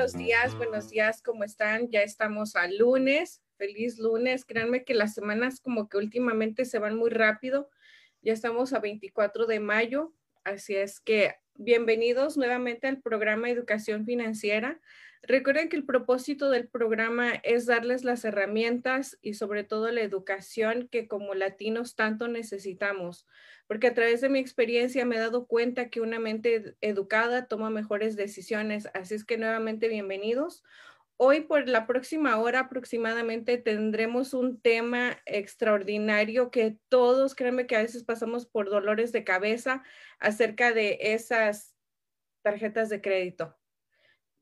[0.00, 1.90] Buenos días, buenos días, ¿cómo están?
[1.90, 4.46] Ya estamos a lunes, feliz lunes.
[4.46, 7.68] Créanme que las semanas como que últimamente se van muy rápido.
[8.22, 14.80] Ya estamos a 24 de mayo, así es que bienvenidos nuevamente al programa Educación Financiera.
[15.20, 20.88] Recuerden que el propósito del programa es darles las herramientas y sobre todo la educación
[20.90, 23.26] que como latinos tanto necesitamos,
[23.70, 27.70] porque a través de mi experiencia me he dado cuenta que una mente educada toma
[27.70, 28.88] mejores decisiones.
[28.94, 30.64] Así es que nuevamente bienvenidos.
[31.16, 37.82] Hoy por la próxima hora aproximadamente tendremos un tema extraordinario que todos, créanme que a
[37.82, 39.84] veces pasamos por dolores de cabeza
[40.18, 41.76] acerca de esas
[42.42, 43.56] tarjetas de crédito.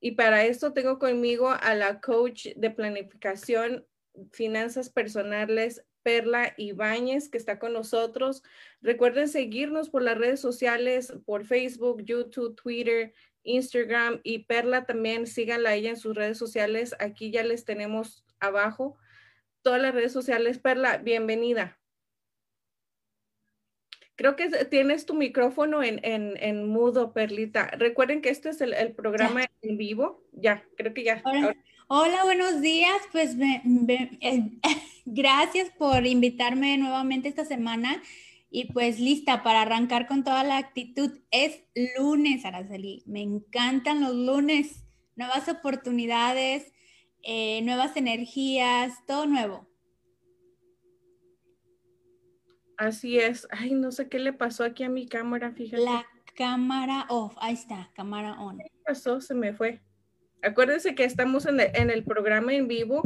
[0.00, 3.86] Y para esto tengo conmigo a la coach de planificación,
[4.32, 8.42] finanzas personales, Perla Ibáñez, que está con nosotros.
[8.80, 15.74] Recuerden seguirnos por las redes sociales, por Facebook, YouTube, Twitter, Instagram y Perla también, síganla
[15.74, 16.96] ella en sus redes sociales.
[16.98, 18.96] Aquí ya les tenemos abajo
[19.60, 20.58] todas las redes sociales.
[20.58, 21.78] Perla, bienvenida.
[24.16, 27.66] Creo que tienes tu micrófono en, en, mudo, Perlita.
[27.72, 30.24] Recuerden que este es el, programa en vivo.
[30.32, 31.22] Ya, creo que ya.
[31.90, 32.96] Hola, buenos días.
[33.12, 33.62] Pues eh,
[35.12, 38.02] gracias por invitarme nuevamente esta semana
[38.50, 41.10] y pues lista para arrancar con toda la actitud.
[41.30, 41.62] Es
[41.98, 43.02] lunes, Araceli.
[43.06, 44.84] Me encantan los lunes.
[45.16, 46.72] Nuevas oportunidades,
[47.22, 49.68] eh, nuevas energías, todo nuevo.
[52.76, 53.48] Así es.
[53.50, 55.82] Ay, no sé qué le pasó aquí a mi cámara, fíjate.
[55.82, 57.34] La cámara off.
[57.40, 58.58] Ahí está, cámara on.
[58.58, 59.20] ¿Qué pasó?
[59.20, 59.82] Se me fue.
[60.42, 61.58] Acuérdense que estamos en
[61.90, 63.02] el, programa en vivo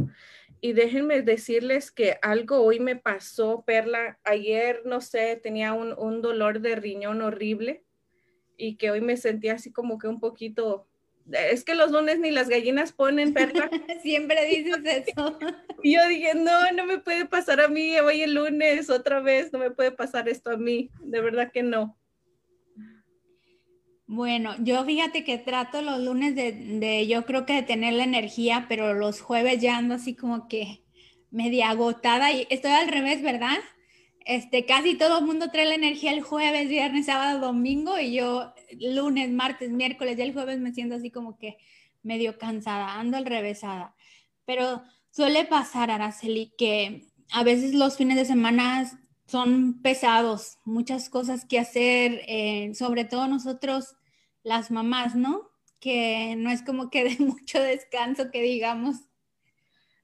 [0.62, 4.20] y déjenme decirles que algo hoy me pasó, Perla.
[4.22, 7.84] Ayer, no sé, tenía un, un dolor de riñón horrible
[8.56, 10.86] y que hoy me sentía así como que un poquito
[11.30, 13.70] es que los lunes ni las gallinas ponen, perla.
[14.02, 15.38] Siempre dices eso.
[15.82, 19.52] y yo dije, no, no me puede pasar a mí, hoy el lunes otra vez,
[19.52, 21.98] no me puede pasar esto a mí, de verdad que no.
[24.14, 28.66] Bueno, yo fíjate que trato los lunes de, yo creo que de tener la energía,
[28.68, 30.82] pero los jueves ya ando así como que
[31.30, 33.56] media agotada y estoy al revés, ¿verdad?
[34.26, 38.52] Este, casi todo el mundo trae la energía el jueves, viernes, sábado, domingo y yo
[38.78, 41.56] lunes, martes, miércoles y el jueves me siento así como que
[42.02, 43.96] medio cansada, ando al revésada.
[44.44, 48.92] Pero suele pasar, Araceli, que a veces los fines de semana
[49.26, 53.94] son pesados, muchas cosas que hacer, eh, sobre todo nosotros
[54.42, 55.50] las mamás, ¿no?
[55.80, 58.96] Que no es como que de mucho descanso que digamos.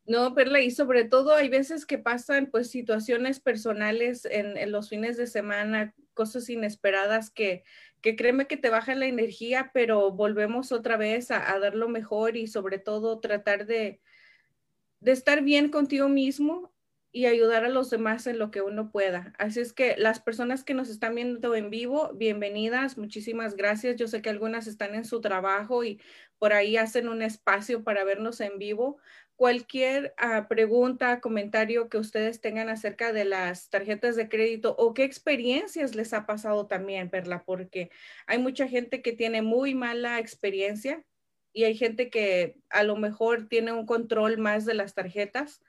[0.07, 5.19] No, Perla, y sobre todo hay veces que pasan pues situaciones personales en, los fines
[5.19, 7.63] de semana, cosas inesperadas que,
[8.01, 12.39] que créeme que te bajan la energía, pero volvemos otra vez a, dar lo mejor
[12.39, 14.01] y sobre todo tratar de,
[15.01, 16.73] de estar bien contigo mismo
[17.11, 19.33] y ayudar a los demás en lo que uno pueda.
[19.39, 23.97] Así es que las personas que nos están viendo en vivo, bienvenidas, muchísimas gracias.
[23.97, 26.01] Yo sé que algunas están en su trabajo y
[26.39, 28.99] por ahí hacen un espacio para vernos en vivo,
[29.39, 35.05] cualquier ah, pregunta, comentario que ustedes tengan acerca de las tarjetas de crédito o qué
[35.05, 37.91] experiencias les ha pasado también, Perla, porque
[38.27, 41.05] hay mucha gente que tiene muy mala experiencia
[41.53, 45.61] y hay gente que a lo mejor tiene un control más de las tarjetas.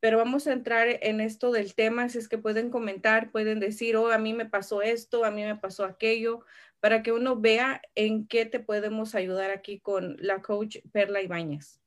[0.00, 3.96] Pero vamos a entrar en esto del tema, si es que pueden comentar, pueden decir,
[3.96, 6.44] oh, a mí me pasó esto, a mí me pasó aquello,
[6.80, 11.80] para que uno vea en qué te podemos ayudar aquí con la coach Perla Ibáñez.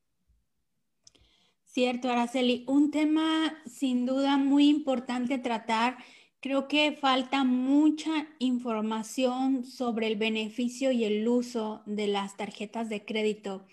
[1.65, 2.65] Cierto, Araceli.
[2.67, 5.97] Un tema sin duda muy importante tratar.
[6.41, 13.05] Creo que falta mucha información sobre el beneficio y el uso de las tarjetas de
[13.05, 13.67] crédito,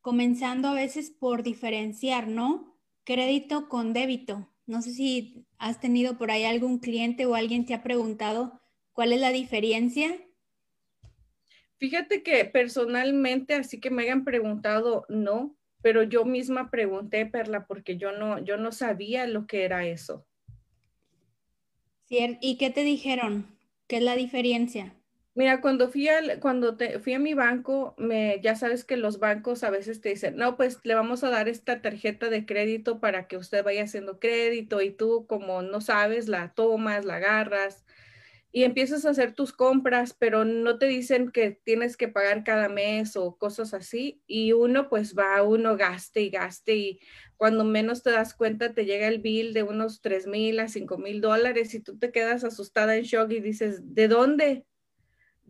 [0.00, 2.71] comenzando a veces por diferenciar, ¿no?
[3.04, 4.48] Crédito con débito.
[4.66, 8.60] No sé si has tenido por ahí algún cliente o alguien te ha preguntado
[8.92, 10.08] cuál es la diferencia.
[11.78, 17.96] Fíjate que personalmente, así que me hayan preguntado, no, pero yo misma pregunté, Perla, porque
[17.96, 20.24] yo no, yo no sabía lo que era eso.
[22.08, 23.58] ¿Y qué te dijeron?
[23.86, 24.94] ¿Qué es la diferencia?
[25.34, 29.18] Mira, cuando fui, al, cuando te, fui a mi banco, me, ya sabes que los
[29.18, 33.00] bancos a veces te dicen, no, pues le vamos a dar esta tarjeta de crédito
[33.00, 37.86] para que usted vaya haciendo crédito y tú como no sabes, la tomas, la agarras
[38.52, 42.68] y empiezas a hacer tus compras, pero no te dicen que tienes que pagar cada
[42.68, 44.22] mes o cosas así.
[44.26, 47.00] Y uno pues va, uno gaste y gaste y
[47.38, 50.98] cuando menos te das cuenta te llega el bill de unos 3 mil a 5
[50.98, 54.66] mil dólares y tú te quedas asustada en shock y dices, ¿de dónde?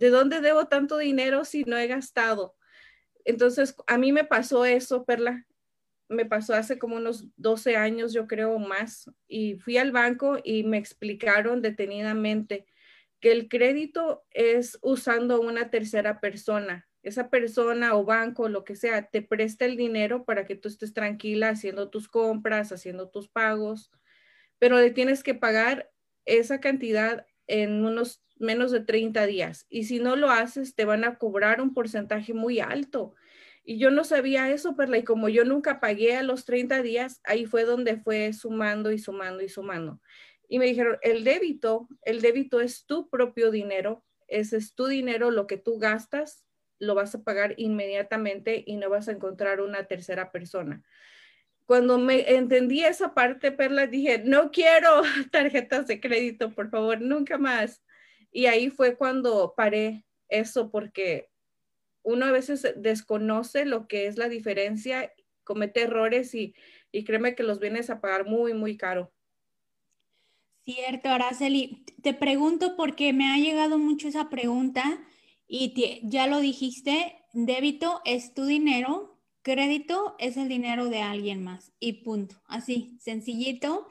[0.02, 2.56] ¿De dónde debo tanto dinero si no he gastado?
[3.24, 5.46] Entonces, a mí me pasó eso, Perla.
[6.08, 9.08] Me pasó hace como unos 12 años, yo creo, más.
[9.28, 12.66] Y fui al banco y me explicaron detenidamente
[13.20, 16.88] que el crédito es usando una tercera persona.
[17.04, 20.92] Esa persona o banco, lo que sea, te presta el dinero para que tú estés
[20.92, 23.92] tranquila haciendo tus compras, haciendo tus pagos,
[24.58, 25.92] pero le tienes que pagar
[26.24, 29.66] esa cantidad en unos menos de 30 días.
[29.68, 33.14] Y si no lo haces, te van a cobrar un porcentaje muy alto.
[33.62, 37.20] Y yo no sabía eso, Perla, y como yo nunca pagué a los 30 días,
[37.24, 40.00] ahí fue donde fue sumando y sumando y sumando.
[40.48, 45.30] Y me dijeron, el débito, el débito es tu propio dinero, ese es tu dinero,
[45.30, 46.44] lo que tú gastas,
[46.78, 50.82] lo vas a pagar inmediatamente y no vas a encontrar una tercera persona.
[51.66, 57.38] Cuando me entendí esa parte, Perla, dije, no quiero tarjetas de crédito, por favor, nunca
[57.38, 57.82] más.
[58.30, 61.30] Y ahí fue cuando paré eso, porque
[62.02, 65.12] uno a veces desconoce lo que es la diferencia,
[65.44, 66.54] comete errores y,
[66.90, 69.12] y créeme que los vienes a pagar muy, muy caro.
[70.64, 71.84] Cierto, Araceli.
[72.02, 75.04] Te pregunto porque me ha llegado mucho esa pregunta
[75.48, 79.11] y ya lo dijiste, débito es tu dinero,
[79.42, 82.36] crédito es el dinero de alguien más y punto.
[82.46, 83.88] Así, sencillito.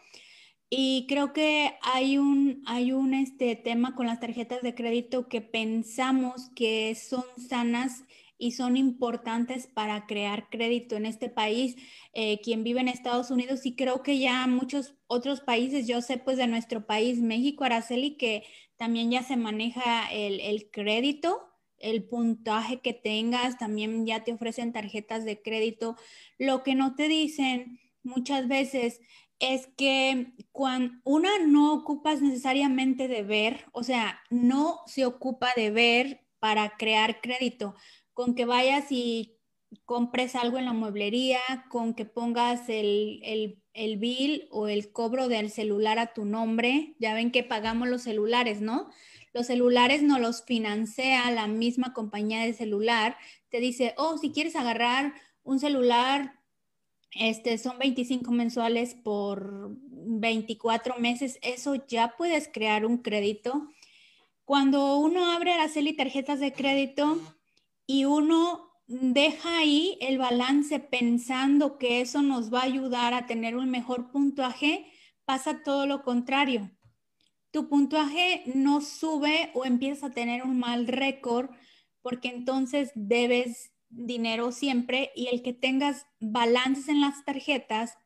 [0.69, 5.41] Y creo que hay un, hay un este, tema con las tarjetas de crédito que
[5.41, 8.05] pensamos que son sanas
[8.37, 11.75] y son importantes para crear crédito en este país.
[12.13, 16.17] Eh, quien vive en Estados Unidos y creo que ya muchos otros países, yo sé
[16.17, 18.43] pues de nuestro país, México, Araceli, que
[18.77, 21.50] también ya se maneja el, el crédito
[21.81, 25.95] el puntaje que tengas, también ya te ofrecen tarjetas de crédito.
[26.37, 28.99] Lo que no te dicen muchas veces
[29.39, 35.71] es que cuando una no ocupas necesariamente de ver, o sea, no se ocupa de
[35.71, 37.75] ver para crear crédito
[38.13, 39.37] con que vayas y
[39.85, 45.49] compres algo en la mueblería, con que pongas el, el, bill o el cobro del
[45.49, 46.95] celular a tu nombre.
[46.99, 48.89] Ya ven que pagamos los celulares, ¿no?
[49.33, 53.17] Los celulares no los financia la misma compañía de celular.
[53.49, 56.39] Te dice, oh, si quieres agarrar un celular,
[57.11, 61.39] este, son 25 mensuales por 24 meses.
[61.41, 63.67] Eso ya puedes crear un crédito.
[64.45, 67.19] Cuando uno abre Araceli tarjetas de crédito,
[67.91, 73.57] y uno deja ahí el balance pensando que eso nos va a ayudar a tener
[73.57, 74.85] un mejor puntuaje,
[75.25, 76.71] pasa todo lo contrario.
[77.51, 81.49] Tu puntuaje no sube o empieza a tener un mal récord
[82.01, 87.97] porque entonces debes dinero siempre y el que tengas balances en las tarjetas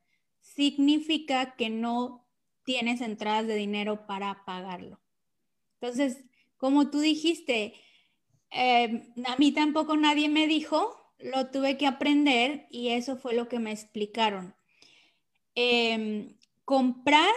[0.41, 2.27] significa que no
[2.63, 4.99] tienes entradas de dinero para pagarlo.
[5.79, 6.23] Entonces,
[6.57, 7.75] como tú dijiste,
[8.51, 13.47] eh, a mí tampoco nadie me dijo, lo tuve que aprender y eso fue lo
[13.47, 14.55] que me explicaron.
[15.53, 16.35] Em,
[16.65, 17.33] comprar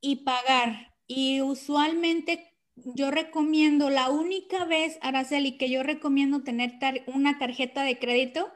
[0.00, 0.89] y pagar.
[1.12, 7.98] Y usualmente yo recomiendo, la única vez, Araceli, que yo recomiendo tener una tarjeta de
[7.98, 8.48] crédito,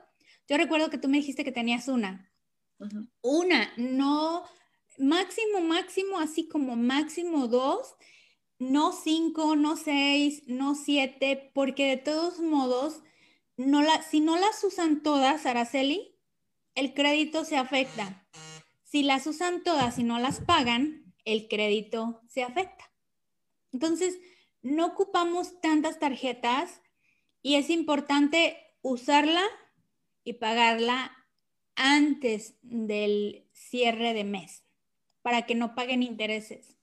[0.47, 2.31] yo recuerdo que tú me dijiste que tenías una.
[3.23, 4.45] Una, no,
[4.99, 7.97] máximo, máximo, así como máximo dos
[8.61, 13.03] no cinco, no seis, no siete, porque de todos modos,
[13.57, 16.17] no la, si no las usan todas, Araceli,
[16.77, 18.29] el crédito se afecta.
[18.85, 22.91] Si las usan todas y no las pagan, el crédito se afecta.
[23.73, 24.19] Entonces,
[24.63, 26.81] no ocupamos tantas tarjetas
[27.43, 29.43] y es importante usarla
[30.25, 31.13] y pagarla
[31.77, 34.65] antes del cierre de mes
[35.23, 36.77] para que no paguen intereses.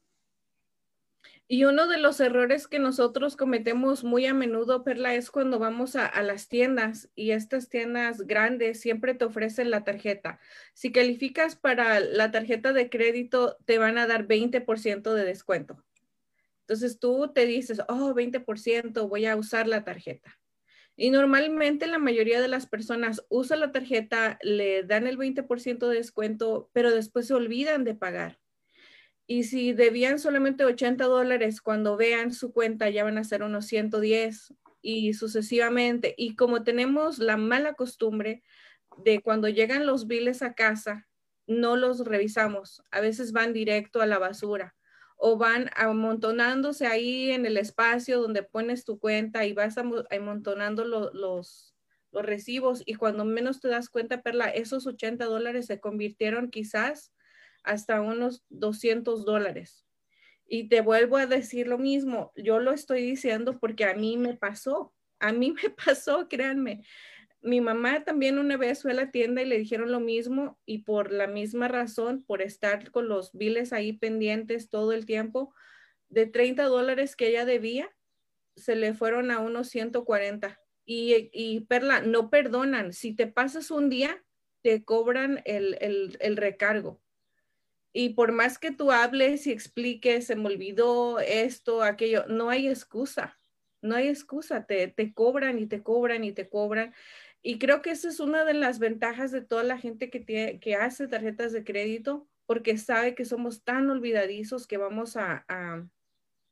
[1.53, 5.98] Y uno de los errores que nosotros cometemos muy a menudo, Perla, es cuando vamos
[5.98, 10.39] a, las tiendas y estas tiendas grandes siempre te ofrecen la tarjeta.
[10.74, 15.84] Si calificas para la tarjeta de crédito, te van a dar 20% de descuento.
[16.62, 20.39] Entonces tú te dices, oh, 20%, voy a usar la tarjeta.
[20.96, 25.96] Y normalmente la mayoría de las personas usan la tarjeta, le dan el 20% de
[25.98, 28.40] descuento, pero después se olvidan de pagar.
[29.32, 33.66] Y si debían solamente 80 dólares, cuando vean su cuenta ya van a ser unos
[33.68, 36.14] 110 y sucesivamente.
[36.18, 38.44] Y como tenemos la mala costumbre
[38.98, 41.08] de cuando llegan los biles a casa,
[41.48, 42.84] no los revisamos.
[42.92, 44.76] A veces van directo a la basura
[45.16, 51.74] o van amontonándose ahí en el espacio donde pones tu cuenta y vas amontonando los,
[52.12, 57.14] los recibos y cuando menos te das cuenta, Perla, esos 80 dólares se convirtieron quizás
[57.63, 59.86] hasta unos 200 dólares.
[60.48, 64.36] Y te vuelvo a decir lo mismo, yo lo estoy diciendo porque a mí me
[64.36, 66.84] pasó, a mí me pasó, créanme
[67.41, 70.80] mi mamá también una vez fue a la tienda y le dijeron lo mismo y
[70.80, 75.53] por la misma razón, por estar con los biles ahí pendientes todo el tiempo,
[76.10, 77.89] de 30 dólares que ella debía,
[78.56, 80.60] se le fueron a unos 140.
[80.86, 82.94] Y, y Perla, no perdonan.
[82.94, 84.24] Si te pasas un día,
[84.62, 87.01] te cobran el, el, el recargo.
[87.93, 92.67] Y por más que tú hables y expliques, se me olvidó esto, aquello, no hay
[92.67, 93.38] excusa.
[93.81, 96.93] No hay excusa, te, te cobran y te cobran y te cobran.
[97.41, 100.60] Y creo que esa es una de las ventajas de toda la gente que, tiene,
[100.60, 105.45] que hace tarjetas de crédito, porque sabe que somos tan olvidadizos que vamos a,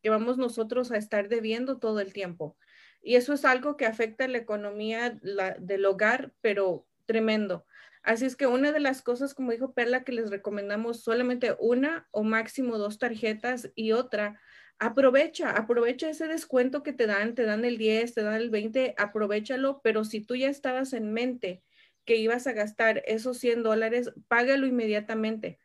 [0.01, 2.57] que vamos nosotros a estar debiendo todo el tiempo.
[3.01, 5.19] Y eso es algo que afecta la economía
[5.59, 7.65] del hogar, pero tremendo.
[8.09, 12.07] Así es que una de las cosas, como dijo Perla, que les recomendamos solamente una
[12.09, 14.41] o máximo dos tarjetas y otra
[14.79, 18.95] aprovecha, aprovecha ese descuento que te dan, te dan el 10, te dan el 20,
[18.97, 21.61] aprovechalo, pero si tú ya estabas en mente
[22.03, 25.59] que ibas a gastar esos 100 dólares, págalo inmediatamente.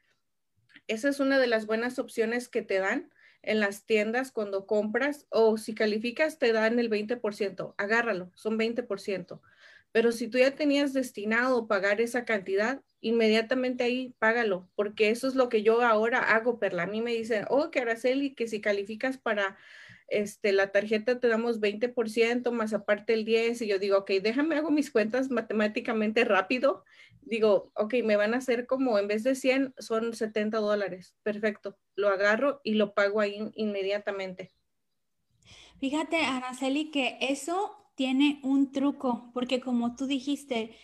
[0.86, 3.10] Esa es una de las buenas opciones que te dan
[3.40, 9.40] en las tiendas cuando compras o si calificas te dan el 20%, agárralo, son 20%.
[9.94, 15.36] Pero si tú ya tenías destinado pagar esa cantidad, inmediatamente ahí págalo, porque eso es
[15.36, 16.82] lo que yo ahora hago, Perla.
[16.82, 19.56] A mí me dicen, oh, que Araceli, que si calificas para
[20.08, 24.56] este, la tarjeta te damos 20% más aparte el 10 y yo digo, ok, déjame
[24.56, 26.84] hago mis cuentas matemáticamente rápido.
[27.22, 31.14] Digo, ok, me van a hacer como en vez de 100 son 70 dólares.
[31.22, 34.50] Perfecto, lo agarro y lo pago ahí inmediatamente.
[35.78, 40.76] Fíjate, Araceli, que eso tiene un truco, porque como tú dijiste,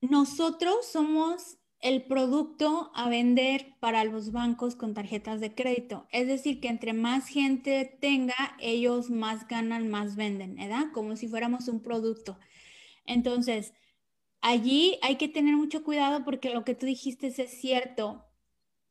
[0.00, 6.06] nosotros somos el producto a vender para los bancos con tarjetas de crédito.
[6.12, 10.86] Es decir, que entre más gente tenga, ellos más ganan, más venden, ¿verdad?
[10.92, 12.38] Como si fuéramos un producto.
[13.04, 13.74] Entonces,
[14.40, 18.26] allí hay que tener mucho cuidado porque lo que tú dijiste es cierto.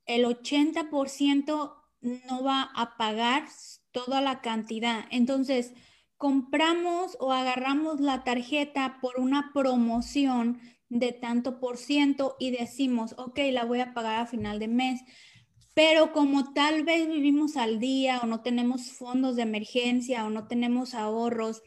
[0.06, 3.48] El 80% no va a pagar
[3.92, 5.06] toda la cantidad.
[5.12, 5.74] Entonces,
[6.22, 13.40] compramos o agarramos la tarjeta por una promoción de tanto por ciento y decimos, ok,
[13.52, 15.02] la voy a pagar a final de mes.
[15.74, 20.48] Pero como tal vez vivimos al día o no tenemos fondos de emergencia o no
[20.48, 21.64] tenemos ahorros,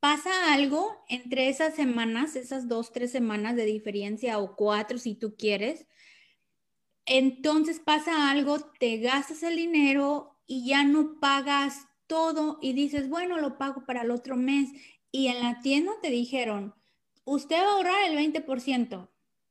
[0.00, 5.34] pasa algo entre esas semanas, esas dos, tres semanas de diferencia o cuatro si tú
[5.34, 5.86] quieres.
[7.06, 13.38] Entonces pasa algo, te gastas el dinero y ya no pagas todo y dices, bueno,
[13.38, 14.70] lo pago para el otro mes.
[15.10, 16.74] Y en la tienda te dijeron,
[17.24, 19.08] usted va a ahorrar el 20%.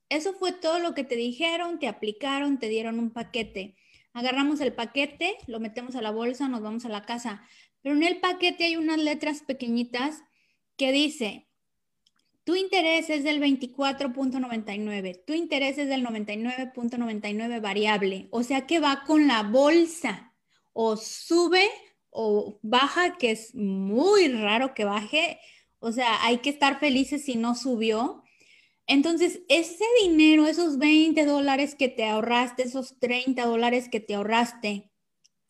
[0.09, 3.75] Eso fue todo lo que te dijeron, te aplicaron, te dieron un paquete.
[4.13, 7.41] Agarramos el paquete, lo metemos a la bolsa, nos vamos a la casa.
[7.81, 10.23] Pero en el paquete hay unas letras pequeñitas
[10.77, 11.47] que dice,
[12.43, 19.03] tu interés es del 24.99, tu interés es del 99.99 variable, o sea que va
[19.05, 20.33] con la bolsa,
[20.73, 21.69] o sube
[22.13, 25.39] o baja, que es muy raro que baje,
[25.79, 28.23] o sea, hay que estar felices si no subió.
[28.87, 34.91] Entonces, ese dinero, esos 20 dólares que te ahorraste, esos 30 dólares que te ahorraste,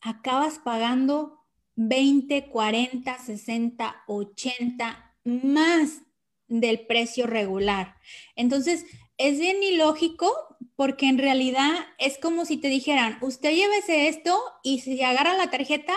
[0.00, 1.40] acabas pagando
[1.76, 6.02] 20, 40, 60, 80 más
[6.48, 7.96] del precio regular.
[8.36, 8.86] Entonces,
[9.18, 14.80] es bien ilógico porque en realidad es como si te dijeran, usted llévese esto y
[14.80, 15.94] si agarra la tarjeta,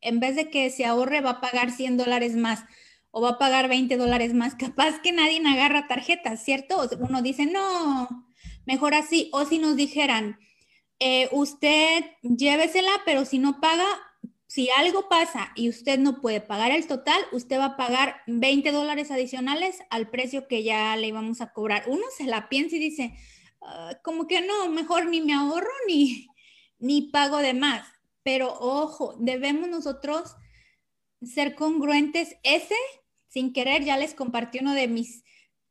[0.00, 2.64] en vez de que se ahorre, va a pagar 100 dólares más
[3.10, 6.88] o va a pagar 20 dólares más, capaz que nadie agarra tarjetas, ¿cierto?
[7.00, 8.08] Uno dice, no,
[8.66, 9.30] mejor así.
[9.32, 10.38] O si nos dijeran,
[10.98, 13.86] eh, usted llévesela, pero si no paga,
[14.46, 18.72] si algo pasa y usted no puede pagar el total, usted va a pagar 20
[18.72, 21.84] dólares adicionales al precio que ya le íbamos a cobrar.
[21.86, 23.14] Uno se la piensa y dice,
[23.62, 26.28] ah, como que no, mejor ni me ahorro ni,
[26.78, 27.86] ni pago de más.
[28.32, 30.36] Pero ojo, debemos nosotros
[31.20, 32.36] ser congruentes.
[32.44, 32.76] Ese
[33.26, 35.24] sin querer ya les compartí uno de mis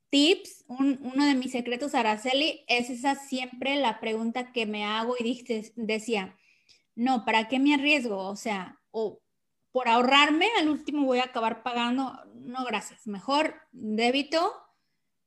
[0.09, 5.23] tips, uno de mis secretos, Araceli, es esa siempre la pregunta que me hago y
[5.23, 6.35] dije, decía,
[6.95, 8.17] no, ¿para qué me arriesgo?
[8.17, 9.21] O sea, o
[9.71, 14.53] por ahorrarme, al último voy a acabar pagando, no, gracias, mejor débito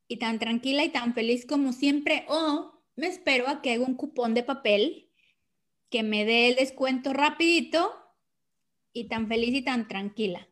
[0.07, 3.95] y tan tranquila y tan feliz como siempre, o me espero a que haga un
[3.95, 5.09] cupón de papel
[5.93, 7.95] que me dé el descuento rapidito
[8.95, 10.49] y tan feliz y tan tranquila.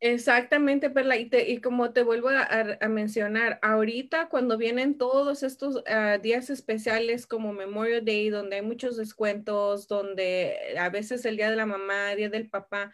[0.00, 1.16] Exactamente, Perla.
[1.16, 7.28] Y, y como te vuelvo a, mencionar, ahorita cuando vienen todos estos ah, días especiales
[7.28, 12.16] como Memorial Day, donde hay muchos descuentos, donde a veces el día de la mamá,
[12.16, 12.92] día del papá,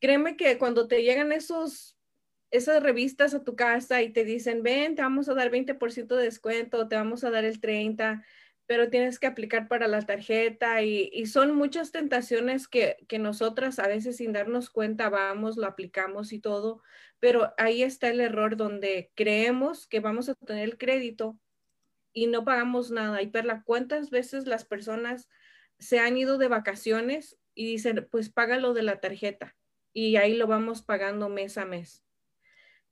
[0.00, 1.98] créeme que cuando te llegan esos,
[2.50, 6.24] esas revistas a tu casa y te dicen, ven, te vamos a dar 20% de
[6.24, 8.24] descuento, te vamos a dar el 30%,
[8.66, 13.88] pero tienes que aplicar para la tarjeta y, son muchas tentaciones que, que, nosotras a
[13.88, 16.82] veces sin darnos cuenta vamos, lo aplicamos y todo,
[17.20, 21.38] pero ahí está el error donde creemos que vamos a tener el crédito
[22.12, 23.22] y no pagamos nada.
[23.22, 25.28] Y Perla, ¿cuántas veces las personas
[25.78, 29.56] se han ido de vacaciones y dicen, pues págalo de la tarjeta
[29.92, 32.04] y ahí lo vamos pagando mes a mes?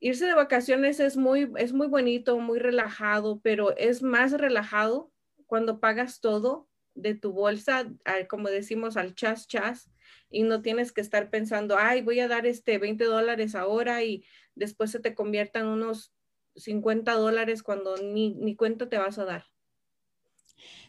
[0.00, 5.12] Irse de vacaciones es muy, es muy bonito, muy relajado, pero es más relajado
[5.50, 7.92] cuando pagas todo de tu bolsa,
[8.28, 9.90] como decimos, al chas chas,
[10.30, 14.24] y no tienes que estar pensando, ay, voy a dar este 20 dólares ahora y
[14.54, 16.12] después se te conviertan unos
[16.54, 19.46] 50 dólares cuando ni, ni cuenta te vas a dar.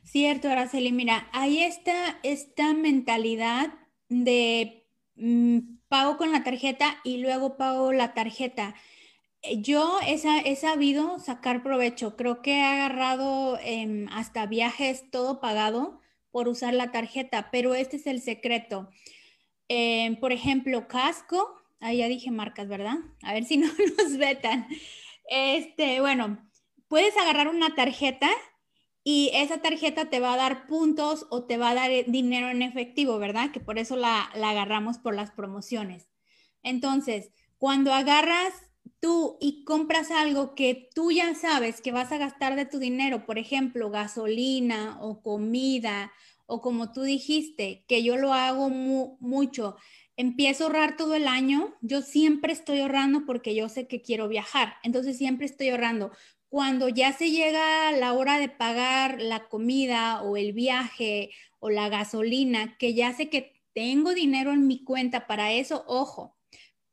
[0.04, 3.74] Cierto, Araceli, mira, ahí está esta mentalidad
[4.10, 8.76] de mm, pago con la tarjeta y luego pago la tarjeta.
[9.44, 12.16] Eh, yo he, sabido sacar provecho.
[12.16, 16.00] Creo que he agarrado em, hasta viajes todo pagado
[16.32, 18.90] por usar la tarjeta, pero este es el secreto.
[19.68, 22.98] Em, por ejemplo, casco, ahí ya dije marcas, ¿verdad?
[23.24, 24.68] A ver si no nos vetan.
[25.30, 26.50] Este, bueno,
[26.88, 28.30] puedes agarrar una tarjeta
[29.04, 32.50] y esa tarjeta te va a dar puntos o te va a dar eh, dinero
[32.50, 33.52] en efectivo, ¿verdad?
[33.52, 36.10] Que por eso la, la agarramos por las promociones.
[36.64, 38.54] Entonces, cuando agarras
[39.00, 43.26] tú y compras algo que tú ya sabes que vas a gastar de tu dinero,
[43.26, 46.12] por ejemplo, gasolina o comida,
[46.46, 49.76] o como tú dijiste, que yo lo hago mucho,
[50.18, 54.28] empiezo a ahorrar todo el año, yo siempre estoy ahorrando porque yo sé que quiero
[54.28, 56.12] viajar, entonces siempre estoy ahorrando.
[56.50, 61.88] Cuando ya se llega la hora de pagar la comida o el viaje o la
[61.88, 66.36] gasolina, que ya sé que tengo dinero en mi cuenta para eso, ojo,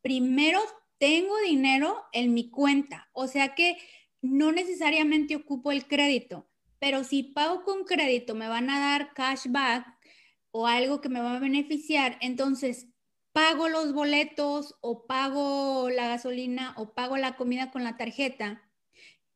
[0.00, 0.60] primero
[0.98, 3.76] tengo dinero en mi cuenta, o sea que
[4.20, 9.86] no necesariamente ocupo el crédito, pero si pago con crédito me van a dar cashback
[10.50, 12.88] o algo que me va a beneficiar, entonces
[13.32, 18.62] pago los boletos o pago la gasolina o pago la comida con la tarjeta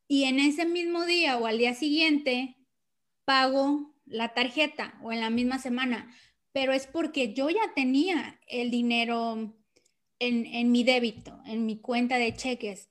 [0.09, 2.57] y en ese mismo día o al día siguiente
[3.25, 6.13] pago la tarjeta o en la misma semana,
[6.53, 9.57] pero es porque yo ya tenía el dinero
[10.23, 12.91] en, mi débito, en mi cuenta de cheques.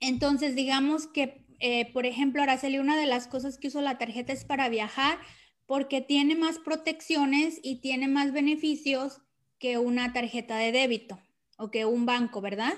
[0.00, 4.32] Entonces, digamos que, eh, por ejemplo, Araceli, una de las cosas que uso la tarjeta
[4.32, 5.18] es para viajar
[5.66, 9.20] porque tiene más protecciones y tiene más beneficios
[9.58, 11.20] que una tarjeta de débito
[11.56, 12.74] o que un banco, ¿verdad?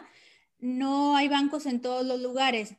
[0.59, 2.77] No hay bancos en todos los lugares,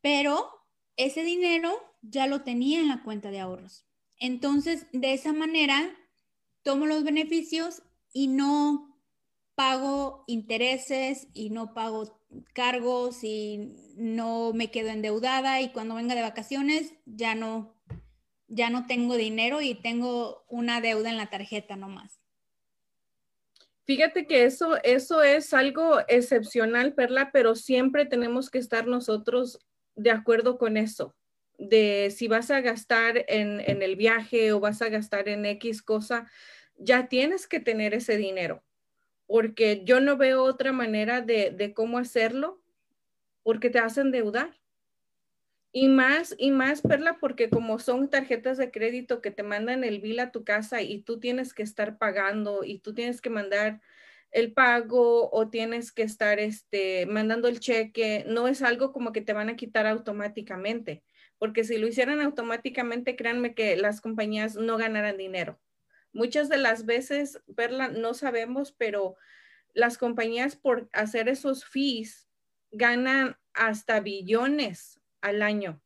[0.00, 0.48] pero
[0.96, 3.84] ese dinero ya lo tenía en la cuenta de ahorros.
[4.18, 5.90] Entonces, de esa manera,
[6.62, 8.93] tomo los beneficios y no
[9.54, 12.20] pago intereses y no pago
[12.52, 17.74] cargos y no me quedo endeudada y cuando venga de vacaciones ya no
[18.48, 22.20] ya no tengo dinero y tengo una deuda en la tarjeta nomás.
[23.84, 29.58] Fíjate que eso, eso es algo excepcional, Perla, pero siempre tenemos que estar nosotros
[29.96, 31.14] de acuerdo con eso,
[31.58, 35.82] de si vas a gastar en, en el viaje o vas a gastar en X
[35.82, 36.30] cosa,
[36.76, 38.62] ya tienes que tener ese dinero
[39.26, 42.60] porque yo no veo otra manera de, cómo hacerlo,
[43.42, 44.60] porque te hacen deudar.
[45.72, 50.00] Y más, y más, Perla, porque como son tarjetas de crédito que te mandan el
[50.00, 53.80] bill a tu casa y tú tienes que estar pagando y tú tienes que mandar
[54.30, 59.20] el pago o tienes que estar este, mandando el cheque, no es algo como que
[59.20, 61.04] te van a quitar automáticamente,
[61.38, 65.58] porque si lo hicieran automáticamente, créanme que las compañías no ganaran dinero.
[66.14, 69.16] Muchas de las veces, Perla, no sabemos, pero
[69.74, 72.28] las compañías por hacer esos fees
[72.70, 75.82] ganan hasta billones al año.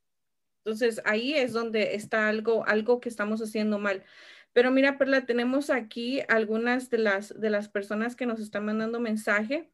[0.58, 4.04] Entonces, ahí es donde está algo, algo que estamos haciendo mal.
[4.52, 9.00] Pero mira, Perla, tenemos aquí algunas de las, de las personas que nos están mandando
[9.00, 9.72] mensaje.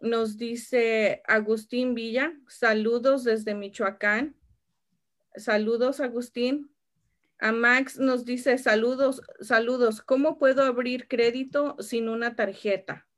[0.00, 4.36] Nos dice Agustín Villa, saludos desde Michoacán.
[5.36, 6.71] Saludos, Agustín.
[7.42, 13.08] A Max nos dice, saludos, saludos, ¿cómo puedo abrir crédito sin una tarjeta?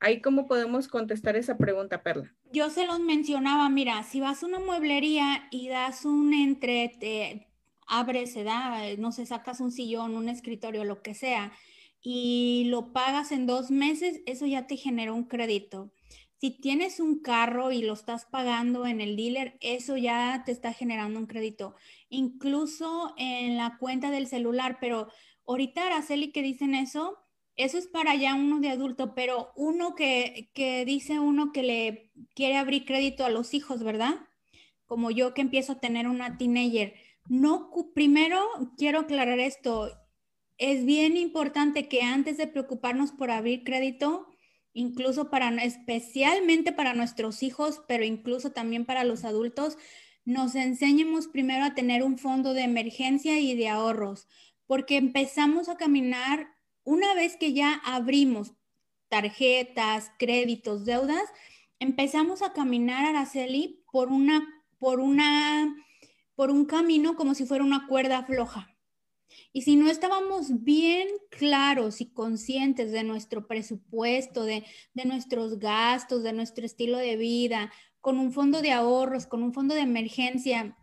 [0.00, 2.30] Ahí cómo podemos contestar esa pregunta, Perla.
[2.52, 7.48] Yo se los mencionaba, mira, si vas a una mueblería y das un entre, te
[7.86, 11.52] abres, se da, no sé, sacas un sillón, un escritorio, lo que sea,
[12.02, 15.90] y lo pagas en dos meses, eso ya te genera un crédito.
[16.42, 20.72] Si tienes un carro y lo estás pagando en el dealer, eso ya te está
[20.72, 21.76] generando un crédito.
[22.08, 25.06] Incluso en la cuenta del celular, pero
[25.46, 27.16] ahorita Araceli que dicen eso,
[27.54, 32.10] eso es para ya uno de adulto, pero uno que, que dice uno que le
[32.34, 34.14] quiere abrir crédito a los hijos, ¿verdad?
[34.84, 36.94] Como yo que empiezo a tener una teenager.
[37.28, 38.40] No, primero
[38.76, 39.92] quiero aclarar esto.
[40.58, 44.31] Es bien importante que antes de preocuparnos por abrir crédito,
[44.74, 49.78] incluso para, especialmente para nuestros hijos, pero incluso también para los adultos,
[50.24, 54.28] nos enseñemos primero a tener un fondo de emergencia y de ahorros,
[54.66, 56.48] porque empezamos a caminar
[56.84, 58.54] una vez que ya abrimos
[59.08, 61.24] tarjetas, créditos, deudas,
[61.78, 64.46] empezamos a caminar, Araceli, por una,
[64.78, 65.76] por una,
[66.34, 68.71] por un camino como si fuera una cuerda floja.
[69.52, 74.64] Y si no estábamos bien claros y conscientes de nuestro presupuesto, de,
[75.04, 79.74] nuestros gastos, de nuestro estilo de vida, con un fondo de ahorros, con un fondo
[79.74, 80.76] de emergencia,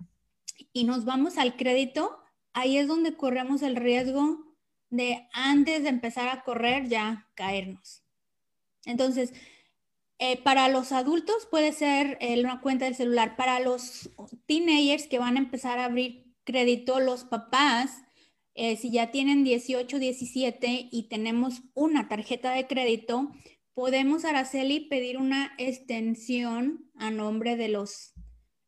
[0.73, 2.19] y nos vamos al crédito,
[2.53, 4.55] ahí es donde corremos el riesgo
[4.89, 8.03] de antes de empezar a correr ya caernos.
[8.85, 9.33] Entonces,
[10.21, 13.37] eh, para los adultos puede ser eh, una cuenta del celular.
[13.37, 14.09] Para los
[14.45, 18.03] teenagers que van a empezar a abrir crédito, los papás
[18.61, 23.31] eh, si ya tienen 18, 17 y tenemos una tarjeta de crédito,
[23.73, 28.11] podemos, Araceli, pedir una extensión a nombre de, los,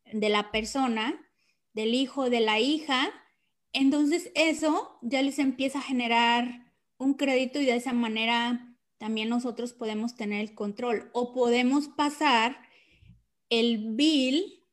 [0.06, 1.20] de la persona,
[1.74, 3.10] del hijo, de la hija.
[3.74, 9.74] Entonces eso ya les empieza a generar un crédito y de esa manera también nosotros
[9.74, 12.62] podemos tener el control o podemos pasar
[13.50, 14.64] el bill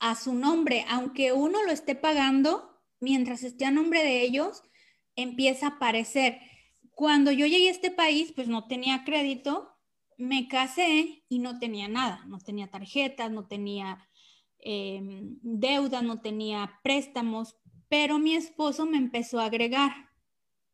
[0.00, 4.62] a su nombre, aunque uno lo esté pagando, mientras esté a nombre de ellos,
[5.16, 6.40] empieza a aparecer.
[6.90, 9.74] Cuando yo llegué a este país, pues no tenía crédito,
[10.16, 14.08] me casé y no tenía nada, no tenía tarjetas, no tenía
[14.58, 17.56] em, deuda, no tenía préstamos,
[17.88, 20.10] pero mi esposo me empezó a agregar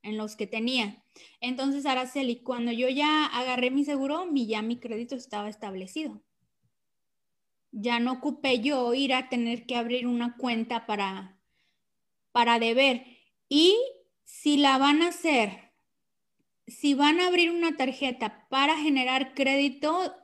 [0.02, 1.02] en los que tenía.
[1.40, 6.22] Entonces, Araceli, cuando yo ya agarré mi seguro, mi, ya mi crédito estaba establecido.
[7.72, 11.39] Ya no ocupé yo ir a tener que abrir una cuenta para,
[12.32, 13.04] para deber.
[13.48, 13.76] Y
[14.24, 15.72] si la van a hacer,
[16.66, 20.14] si van a abrir una tarjeta para generar crédito,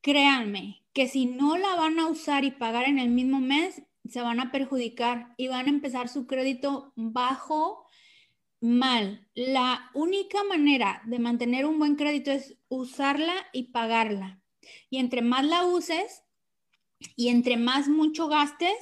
[0.00, 4.20] créanme que si no la van a usar y pagar en el mismo mes, se
[4.20, 7.86] van a perjudicar y van a empezar su crédito bajo
[8.60, 9.28] mal.
[9.34, 14.40] La única manera de mantener un buen crédito es usarla y pagarla.
[14.90, 16.22] Y entre más la uses
[17.16, 18.76] y entre más mucho gastes,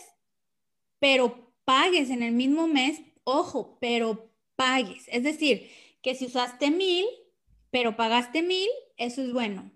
[0.98, 5.04] pero pagues en el mismo mes, ojo, pero pagues.
[5.08, 5.70] Es decir,
[6.02, 7.06] que si usaste mil,
[7.70, 9.72] pero pagaste mil, eso es bueno.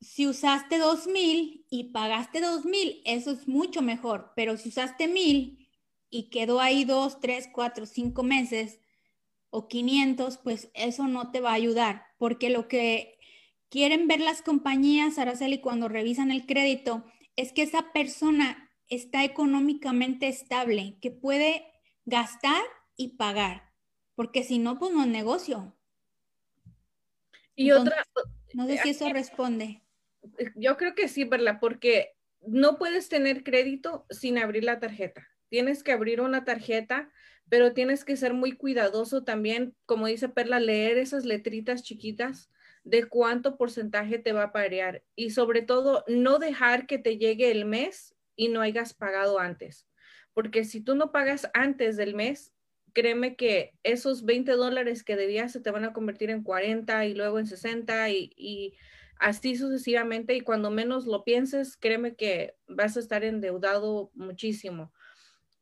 [0.00, 4.32] Si usaste dos mil y pagaste dos mil, eso es mucho mejor.
[4.36, 5.68] Pero si usaste mil
[6.10, 8.80] y quedó ahí dos, tres, cuatro, cinco meses
[9.50, 12.06] o 500, pues eso no te va a ayudar.
[12.18, 13.18] Porque lo que
[13.70, 17.04] quieren ver las compañías, Araceli, cuando revisan el crédito,
[17.36, 18.63] es que esa persona
[18.94, 21.66] está económicamente estable, que puede
[22.04, 22.62] gastar
[22.96, 23.72] y pagar,
[24.14, 25.76] porque si no, pues no es negocio.
[27.56, 28.06] Y otra...
[28.52, 29.82] No sé si eso responde.
[30.54, 31.58] Yo creo que sí, ¿verdad?
[31.60, 35.26] Porque no puedes tener crédito sin abrir la tarjeta.
[35.48, 37.10] Tienes que abrir una tarjeta,
[37.48, 42.50] pero tienes que ser muy cuidadoso también, como dice Perla, leer esas letritas chiquitas
[42.84, 47.50] de cuánto porcentaje te va a parear y sobre todo no dejar que te llegue
[47.50, 49.86] el mes y no hayas pagado antes.
[50.32, 52.52] Porque si tú no pagas antes del mes,
[52.92, 57.14] créeme que esos 20 dólares que debías se te van a convertir en 40 y
[57.14, 58.74] luego en 60 y,
[59.18, 60.34] así sucesivamente.
[60.34, 64.92] Y cuando menos lo pienses, créeme que vas a estar endeudado muchísimo.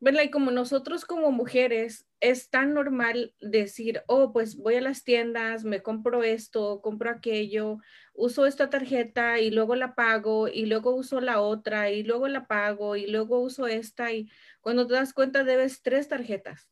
[0.02, 0.24] ¿Verdad?
[0.24, 5.62] Y como nosotros como mujeres es tan normal decir, oh, pues voy a las tiendas,
[5.62, 7.78] me compro esto, compro aquello,
[8.12, 12.48] uso esta tarjeta y luego la pago y luego uso la otra y luego la
[12.48, 14.28] pago y luego uso esta y
[14.60, 16.68] cuando te das cuenta debes tres tarjetas.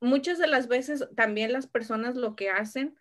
[0.00, 2.96] Muchas de las veces también las personas lo que hacen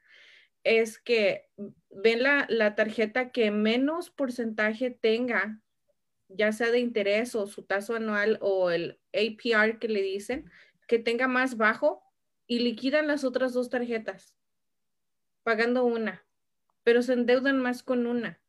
[0.64, 1.50] es que
[1.90, 5.60] ven la, la tarjeta que menos porcentaje tenga,
[6.28, 10.50] ya sea de interés o su tasa anual o el, APR que le dicen,
[10.88, 12.04] que tenga más bajo
[12.48, 14.36] y liquidan las otras dos tarjetas,
[15.44, 16.26] pagando una,
[16.84, 18.40] pero se endeudan más con una.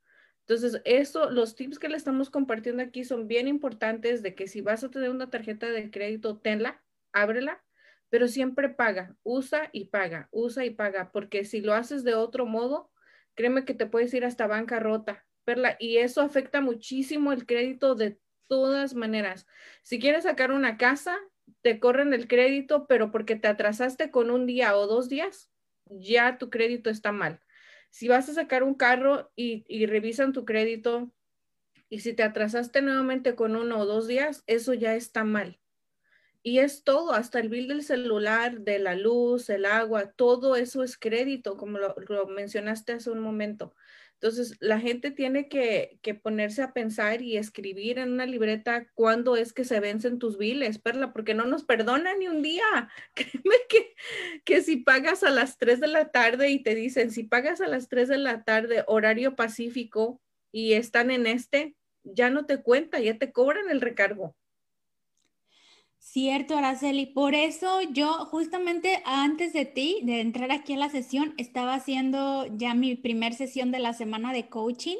[0.40, 4.60] Entonces, eso, los tips que le estamos compartiendo aquí son bien importantes de que si
[4.60, 7.64] vas a tener una tarjeta de crédito, tenla, ábrela,
[8.10, 12.46] pero siempre paga, usa y paga, usa y paga, porque si lo haces de otro
[12.46, 12.92] modo,
[13.34, 15.25] créeme que te puedes ir hasta bancarrota,
[15.78, 19.46] Y eso afecta muchísimo el crédito de todas maneras.
[19.82, 21.18] Si quieres sacar una casa,
[21.62, 25.50] te corren el crédito, pero porque te atrasaste con un día o dos días,
[25.86, 27.40] ya tu crédito está mal.
[27.90, 31.12] Si vas a sacar un carro y, y revisan tu crédito
[31.88, 35.60] y si te atrasaste nuevamente con uno o dos días, eso ya está mal.
[36.42, 40.84] Y es todo, hasta el bill del celular, de la luz, el agua, todo eso
[40.84, 43.74] es crédito, como lo, mencionaste hace un momento.
[44.20, 49.52] Entonces, la gente tiene que, ponerse a pensar y escribir en una libreta cuándo es
[49.52, 52.88] que se vencen tus biles, Perla, porque no nos perdonan ni un día.
[53.14, 53.94] Créeme que,
[54.44, 57.68] que si pagas a las 3 de la tarde y te dicen, si pagas a
[57.68, 62.98] las 3 de la tarde, horario pacífico, y están en este, ya no te cuenta,
[62.98, 64.34] ya te cobran el recargo.
[66.16, 67.04] Cierto, Araceli.
[67.04, 72.46] Por eso yo justamente antes de ti, de entrar aquí a la sesión, estaba haciendo
[72.56, 74.96] ya mi primer sesión de la semana de coaching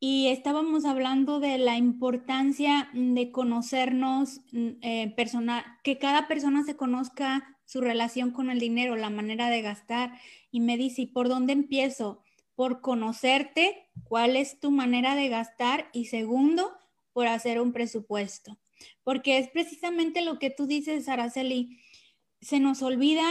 [0.00, 5.14] y estábamos hablando de la importancia de conocernos mm, eh,
[5.84, 10.18] que cada persona se conozca su relación con el dinero, la manera de gastar.
[10.50, 12.22] Y me dice, ¿y por dónde empiezo?
[12.54, 16.72] Por conocerte, cuál es tu manera de gastar y segundo,
[17.12, 18.56] por hacer un presupuesto
[19.04, 21.80] porque es precisamente lo que tú dices, Araceli,
[22.40, 23.24] se nos olvida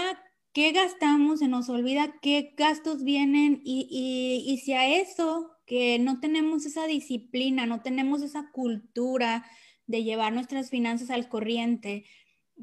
[0.54, 6.20] qué gastamos, se nos olvida qué gastos vienen y, y, si a eso que no
[6.20, 9.46] tenemos esa disciplina, no tenemos esa cultura
[9.88, 12.06] de llevar nuestras finanzas al corriente,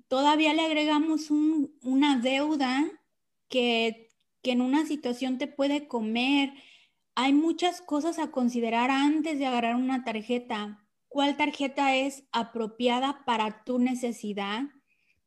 [0.08, 2.84] todavía le agregamos una deuda
[3.48, 4.10] que,
[4.42, 6.52] que en una situación te puede comer.
[7.14, 13.64] Hay muchas cosas a considerar antes de agarrar una tarjeta cuál tarjeta es apropiada para
[13.64, 14.64] tu necesidad,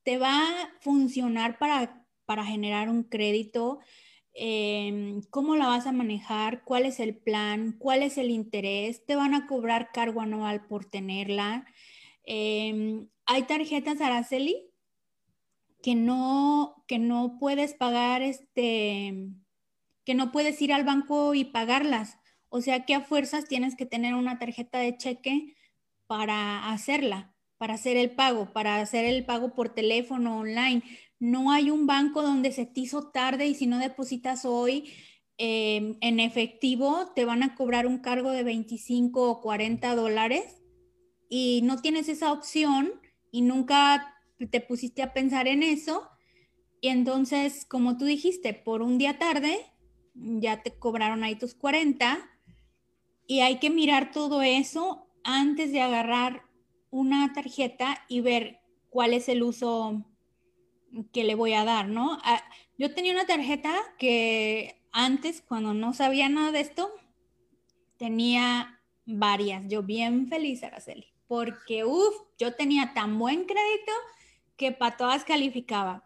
[0.03, 3.79] te va a funcionar para, para generar un crédito,
[4.33, 9.15] em, cómo la vas a manejar, cuál es el plan, cuál es el interés, te
[9.15, 11.65] van a cobrar cargo anual por tenerla.
[12.23, 14.67] Em, hay tarjetas Araceli
[15.81, 19.29] que no, que no puedes pagar, este,
[20.05, 22.17] que no puedes ir al banco y pagarlas.
[22.49, 25.55] O sea que a fuerzas tienes que tener una tarjeta de cheque
[26.11, 30.83] para hacerla, para hacer el pago, para hacer el pago por teléfono online.
[31.21, 34.91] No hay un banco donde se te hizo tarde y si no depositas hoy
[35.37, 40.61] em, en efectivo, te van a cobrar un cargo de 25 o 40 dólares
[41.29, 42.91] y no tienes esa opción
[43.31, 44.13] y nunca
[44.49, 46.09] te pusiste a pensar en eso.
[46.81, 49.65] Y entonces, como tú dijiste, por un día tarde,
[50.13, 52.19] ya te cobraron ahí tus 40
[53.27, 56.43] y hay que mirar todo eso antes de agarrar
[56.89, 60.03] una tarjeta y ver cuál es el uso
[61.13, 62.17] que le voy a dar, ¿no?
[62.23, 62.43] Ah,
[62.77, 66.91] yo tenía una tarjeta que antes, cuando no sabía nada de esto,
[67.97, 69.67] tenía varias.
[69.67, 73.91] Yo bien feliz, Araceli, porque, uff, yo tenía tan buen crédito
[74.57, 76.03] que para todas calificaba.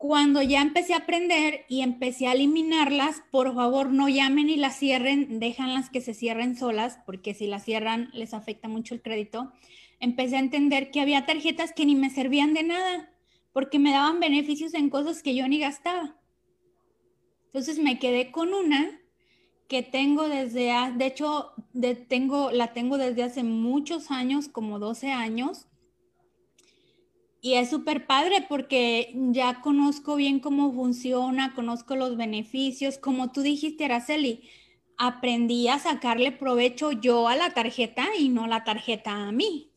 [0.00, 4.78] Cuando ya empecé a aprender y empecé a eliminarlas, por favor no llamen y las
[4.78, 9.52] cierren, déjanlas que se cierren solas, porque si las cierran les afecta mucho el crédito.
[9.98, 13.12] Empecé a entender que había tarjetas que ni me servían de nada,
[13.52, 16.16] porque me daban beneficios en cosas que yo ni gastaba.
[17.48, 18.98] Entonces me quedé con una
[19.68, 21.52] que tengo desde, de hecho,
[22.08, 25.66] tengo, la tengo desde hace muchos años, como 12 años,
[27.40, 32.98] y es súper padre porque ya conozco bien cómo funciona, conozco los beneficios.
[32.98, 34.48] Como tú dijiste, Araceli,
[34.98, 39.70] aprendí a sacarle provecho yo a la tarjeta y no la tarjeta a mí.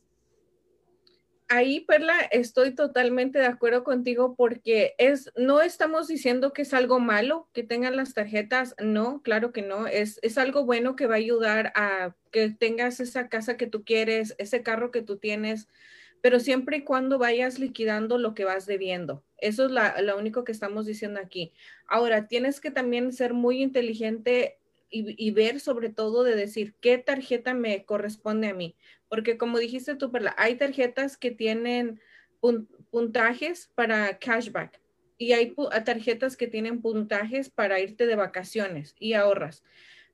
[1.48, 7.00] Ahí, Perla, estoy totalmente de acuerdo contigo porque es, no estamos diciendo que es algo
[7.00, 11.14] malo que tengan las tarjetas, no, claro que no, es, es algo bueno que va
[11.14, 15.68] a ayudar a que tengas esa casa que tú quieres, ese carro que tú tienes,
[16.24, 19.26] pero siempre y cuando vayas liquidando lo que vas debiendo.
[19.40, 19.72] Eso es
[20.04, 21.52] lo único que estamos diciendo aquí.
[21.86, 24.58] Ahora, tienes que también ser muy inteligente
[24.90, 28.74] y, ver sobre todo de decir qué tarjeta me corresponde a mí.
[29.10, 32.00] Porque como dijiste tú, Perla, hay tarjetas que tienen
[32.90, 34.80] puntajes para cashback
[35.18, 39.62] y hay tarjetas que tienen puntajes para irte de vacaciones y ahorras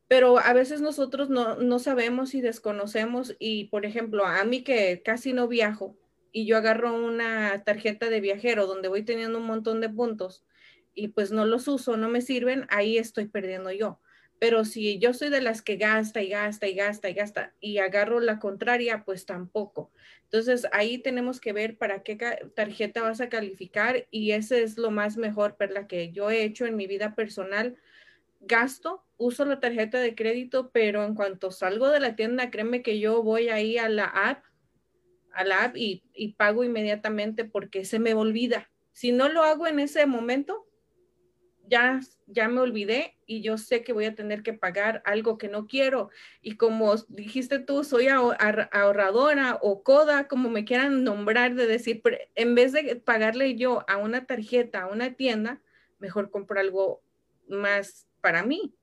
[0.09, 5.01] pero a veces nosotros no, no, sabemos y desconocemos y, por ejemplo, a mí que
[5.05, 5.95] casi no viajo,
[6.31, 10.43] y yo agarro una tarjeta de viajero donde voy teniendo un montón de puntos
[10.93, 13.99] y pues no los uso, no me sirven, ahí estoy perdiendo yo.
[14.39, 17.77] Pero si yo soy de las que gasta y gasta y gasta y gasta y
[17.77, 19.91] agarro la contraria, pues tampoco.
[20.23, 22.17] Entonces ahí tenemos que ver para qué
[22.55, 26.43] tarjeta vas a calificar y ese es lo más mejor, para la que yo he
[26.43, 27.77] hecho en mi vida personal.
[28.39, 32.99] Gasto, uso la tarjeta de crédito, pero en cuanto salgo de la tienda, créeme que
[32.99, 34.43] yo voy ahí a la app,
[35.33, 38.69] a la app y, y pago inmediatamente porque se me olvida.
[38.93, 40.69] Si no lo hago en ese momento,
[41.69, 45.47] ya, ya me olvidé y yo sé que voy a tener que pagar algo que
[45.47, 46.09] no quiero.
[46.41, 52.01] Y como dijiste tú, soy ahorradora o coda, como me quieran nombrar, de decir,
[52.35, 55.61] en vez de pagarle yo a una tarjeta, a una tienda,
[55.99, 57.01] mejor compro algo
[57.47, 58.73] más para mí.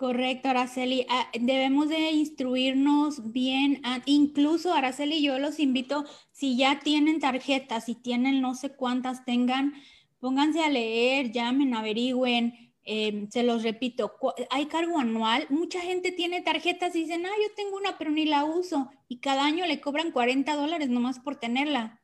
[0.00, 1.04] Correcto, Araceli.
[1.10, 3.82] Ah, debemos de instruirnos bien.
[3.84, 9.26] Ah, incluso, Araceli, yo los invito, si ya tienen tarjetas, si tienen no sé cuántas
[9.26, 9.74] tengan,
[10.18, 12.72] pónganse a leer, llamen, averigüen.
[12.82, 14.14] Em, se los repito,
[14.48, 15.46] hay cargo anual.
[15.50, 18.90] Mucha gente tiene tarjetas y dicen, ah, yo tengo una, pero ni la uso.
[19.06, 22.00] Y cada año le cobran 40 dólares nomás por tenerla.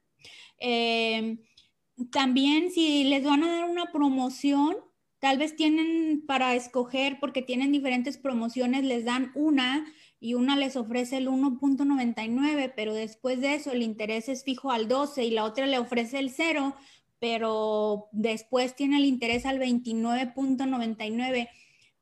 [0.58, 1.38] Em,
[2.10, 4.76] también si les van a dar una promoción,
[5.18, 9.86] tal vez tienen para escoger, porque tienen diferentes promociones, les dan una
[10.20, 14.88] y una les ofrece el 1.99, pero después de eso el interés es fijo al
[14.88, 16.74] 12 y la otra le ofrece el 0
[17.18, 21.48] pero después tiene el interés al 29.99.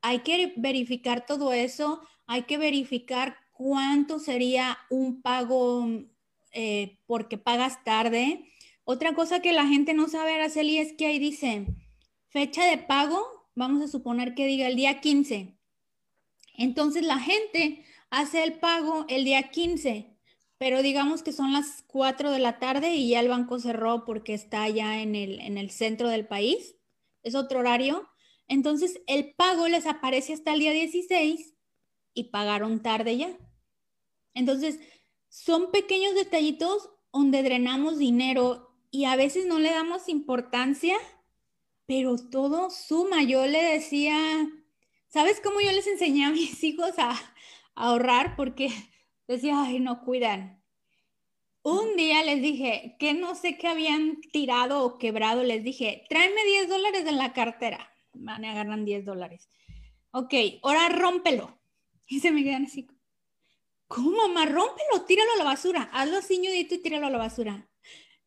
[0.01, 5.87] Hay que verificar todo eso, hay que verificar cuánto sería un pago
[6.51, 8.51] eh, porque pagas tarde.
[8.83, 11.65] Otra cosa que la gente no sabe, Araceli, es que ahí dice
[12.35, 15.57] fecha de pago, vamos a suponer que diga el día 15.
[16.57, 20.15] Entonces la gente hace el pago el día 15
[20.57, 24.33] pero digamos que son las 4 de la tarde y ya el banco cerró porque
[24.33, 26.75] está ya en el, en el centro del país,
[27.23, 28.09] es otro horario.
[28.47, 31.55] Entonces el pago les aparece hasta el día 16
[32.13, 33.37] y pagaron tarde ya.
[34.33, 34.79] Entonces
[35.29, 40.95] son pequeños detallitos donde drenamos dinero y a veces no le damos importancia,
[41.85, 43.23] pero todo suma.
[43.23, 44.17] Yo le decía,
[45.07, 47.17] ¿sabes cómo yo les enseñé a mis hijos a, a
[47.75, 48.35] ahorrar?
[48.35, 48.69] Porque
[49.27, 50.63] decía, ay, no cuidan.
[51.63, 56.43] Un día les dije que no sé qué habían tirado o quebrado, les dije, tráeme
[56.45, 57.91] 10 dólares en la cartera.
[58.13, 59.49] Van a agarran 10 dólares.
[60.11, 60.33] Ok,
[60.63, 61.59] ahora rómpelo.
[62.07, 62.87] Y se me quedan así.
[63.87, 64.45] ¿Cómo, mamá?
[64.45, 65.89] Rómpelo, tíralo a la basura.
[65.91, 67.67] Hazlo así, ñudito, y tíralo a la basura.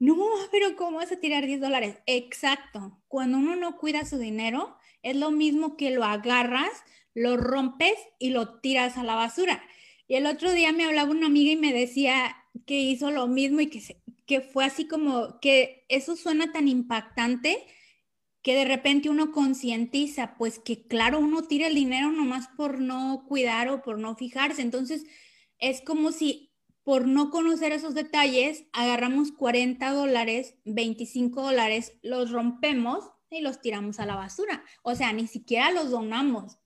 [0.01, 0.17] No,
[0.51, 1.99] pero ¿cómo vas a tirar 10 dólares?
[2.07, 2.98] Exacto.
[3.09, 6.71] Cuando uno no cuida su dinero, es lo mismo que lo agarras,
[7.15, 9.63] lo rompes y lo tiras a la basura.
[10.07, 12.37] Y el otro día me hablaba una amiga y me decía
[12.67, 13.81] que hizo lo mismo y que,
[14.27, 17.67] que fue así como que eso suena tan impactante
[18.43, 23.25] que de repente uno concientiza, pues que claro, uno tira el dinero nomás por no
[23.29, 24.63] cuidar o por no fijarse.
[24.63, 25.05] Entonces,
[25.59, 26.48] es como si
[26.89, 34.01] por no conocer esos detalles, agarramos 40 dólares, 25 dólares, los rompemos y los tiramos
[34.01, 34.65] a la basura.
[34.81, 36.57] O sea, ni siquiera los donamos.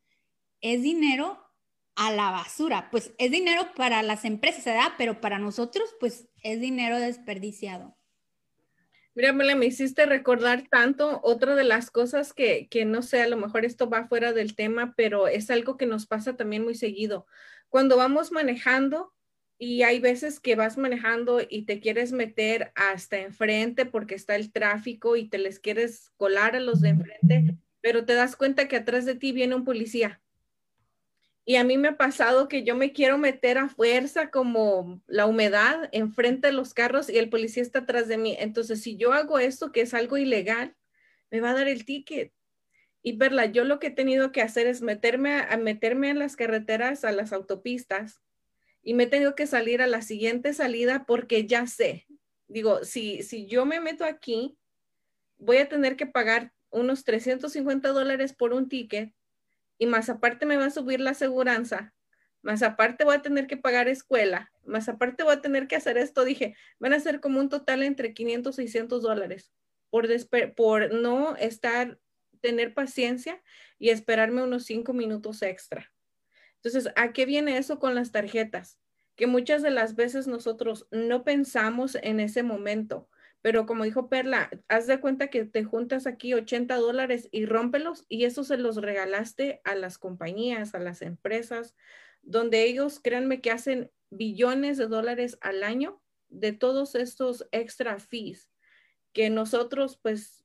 [0.61, 1.45] Es dinero
[1.97, 2.89] a la basura.
[2.93, 4.93] Pues es dinero para las empresas, ¿verdad?
[4.97, 7.97] Pero para nosotros, pues es dinero desperdiciado.
[9.17, 13.39] Mira, me hiciste recordar tanto otra de las cosas que, que no sé, a lo
[13.39, 17.27] mejor esto va fuera del tema, pero es algo que nos pasa también muy seguido.
[17.69, 19.13] Cuando vamos manejando
[19.65, 24.51] y hay veces que vas manejando y te quieres meter hasta enfrente porque está el
[24.51, 28.75] tráfico y te les quieres colar a los de enfrente, pero te das cuenta que
[28.75, 30.21] atrás de ti viene un policía
[31.45, 35.27] y a mí me ha pasado que yo me quiero meter a fuerza como la
[35.27, 38.37] humedad enfrente de los carros y el policía está atrás de mí.
[38.41, 40.75] Entonces, si yo hago esto, que es algo ilegal,
[41.31, 42.33] me va a dar el ticket.
[43.01, 46.35] Y verla, yo lo que he tenido que hacer es meterme a, meterme en las
[46.35, 48.23] carreteras, a las autopistas,
[48.83, 52.07] y me he tenido que salir a la siguiente salida porque ya sé.
[52.49, 54.57] Digo, si, si yo me meto aquí,
[55.39, 59.15] voy a tener que pagar unos 350 dólares por un ticket
[59.79, 61.95] y más aparte me va a subir la aseguranza,
[62.43, 65.97] más aparte voy a tener que pagar escuela, más aparte voy a tener que hacer
[65.97, 69.53] esto, dije, van a ser como un total entre 500 y 600 dólares
[69.91, 70.09] por,
[70.55, 71.99] por no estar,
[72.41, 73.43] tener paciencia
[73.79, 75.92] y esperarme unos cinco minutos extra.
[76.63, 78.79] Entonces, ¿a qué viene eso con las tarjetas?
[79.17, 83.09] Que muchas de las veces nosotros no pensamos en ese momento
[83.43, 88.07] pero como dijo Perla, haz de cuenta que te juntas aquí 80 dólares y rómpelos
[88.09, 91.75] y eso se los regalaste a las compañías, a las empresas,
[92.23, 98.49] donde ellos, créanme que hacen billones de dólares al año de todos estos extra fees
[99.13, 100.45] que nosotros, pues,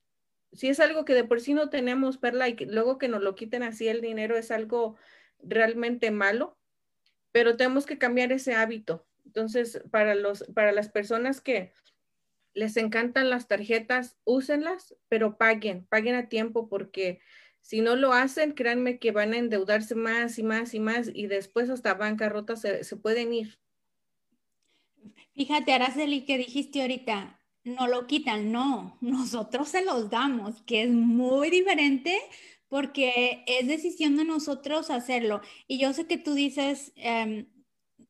[0.52, 3.36] si es algo que de por sí no tenemos, Perla, y luego que nos lo
[3.36, 4.96] quiten así el dinero es algo
[5.42, 6.58] realmente malo,
[7.32, 9.06] pero tenemos que cambiar ese hábito.
[9.24, 11.72] Entonces, para, los, para las personas que
[12.54, 17.20] les encantan las tarjetas, úsenlas, pero paguen, paguen a tiempo porque
[17.60, 21.26] si no lo hacen, créanme que van a endeudarse más y más y más y
[21.26, 23.58] después hasta bancarrota se, se pueden ir.
[25.34, 30.90] Fíjate, Araceli, que dijiste ahorita, no lo quitan, no, nosotros se los damos, que es
[30.90, 32.18] muy diferente
[32.68, 35.40] porque es decisión de nosotros hacerlo.
[35.66, 37.48] Y yo sé que tú dices, em,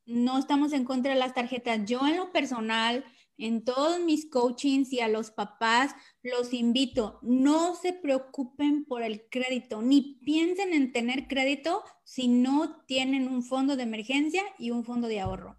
[0.06, 1.80] no estamos en contra de las tarjetas.
[1.84, 3.04] Yo en lo personal,
[3.36, 9.28] en todos mis coachings y a los papás, los invito, no se preocupen por el
[9.30, 14.84] crédito, ni piensen en tener crédito si no tienen un fondo de emergencia y un
[14.84, 15.58] fondo de ahorro.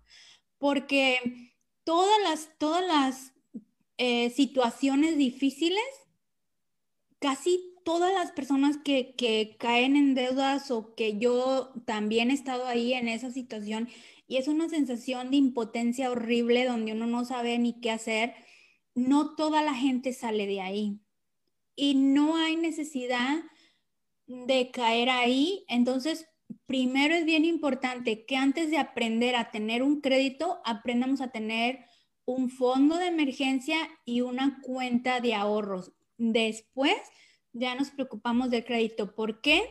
[0.58, 1.18] Porque
[1.86, 3.34] todas las, todas las
[3.98, 5.84] eh, situaciones difíciles,
[7.20, 12.94] casi todas las personas que, caen en deudas o que yo también he estado ahí
[12.94, 13.90] en esa situación
[14.28, 18.36] y es una sensación de impotencia horrible donde uno no sabe ni qué hacer,
[18.94, 21.00] no toda la gente sale de ahí.
[21.76, 23.38] Y no hay necesidad
[24.28, 25.66] de caer ahí.
[25.68, 26.28] Entonces,
[26.68, 31.80] primero es bien importante que antes de aprender a tener un crédito, aprendamos a tener
[32.26, 35.92] un fondo de emergencia y una cuenta de ahorros.
[36.18, 36.94] Después
[37.54, 39.16] ya nos preocupamos del crédito.
[39.16, 39.64] ¿Por qué?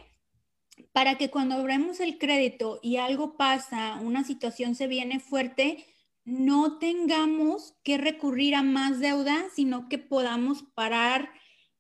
[0.93, 5.85] Para que cuando abramos el crédito y algo pasa, una situación se viene fuerte,
[6.25, 11.31] no tengamos que recurrir a más deuda, sino que podamos parar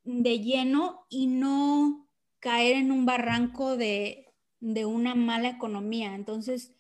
[0.05, 2.09] de lleno y no
[2.40, 6.14] caer en un barranco de, de una mala economía.
[6.14, 6.74] Entonces,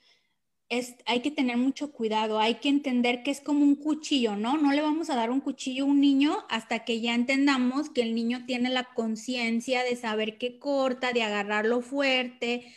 [1.06, 4.58] hay que tener mucho cuidado, hay que entender que es como un cuchillo, ¿no?
[4.58, 8.02] No le vamos a dar un cuchillo a un niño hasta que ya entendamos que
[8.02, 12.74] el niño tiene la conciencia de saber qué corta, de agarrarlo fuerte,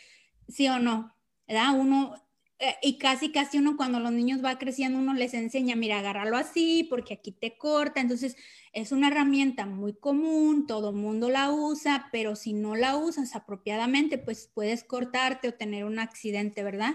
[0.48, 1.14] sí o no,
[1.46, 1.78] ¿verdad?
[1.78, 2.14] Uno,
[2.58, 6.38] eh, y casi, casi uno cuando los niños va creciendo, uno les enseña, mira, agárralo
[6.38, 8.36] así, porque aquí te corta, entonces
[8.72, 14.16] es una herramienta muy común, todo mundo la usa, pero si no la usas apropiadamente,
[14.16, 16.94] pues puedes cortarte o tener un accidente, ¿verdad?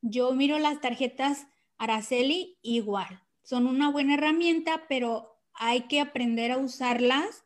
[0.00, 1.46] Yo miro las tarjetas
[1.78, 3.22] Araceli igual.
[3.42, 7.44] Son una buena herramienta, pero hay que aprender a usarlas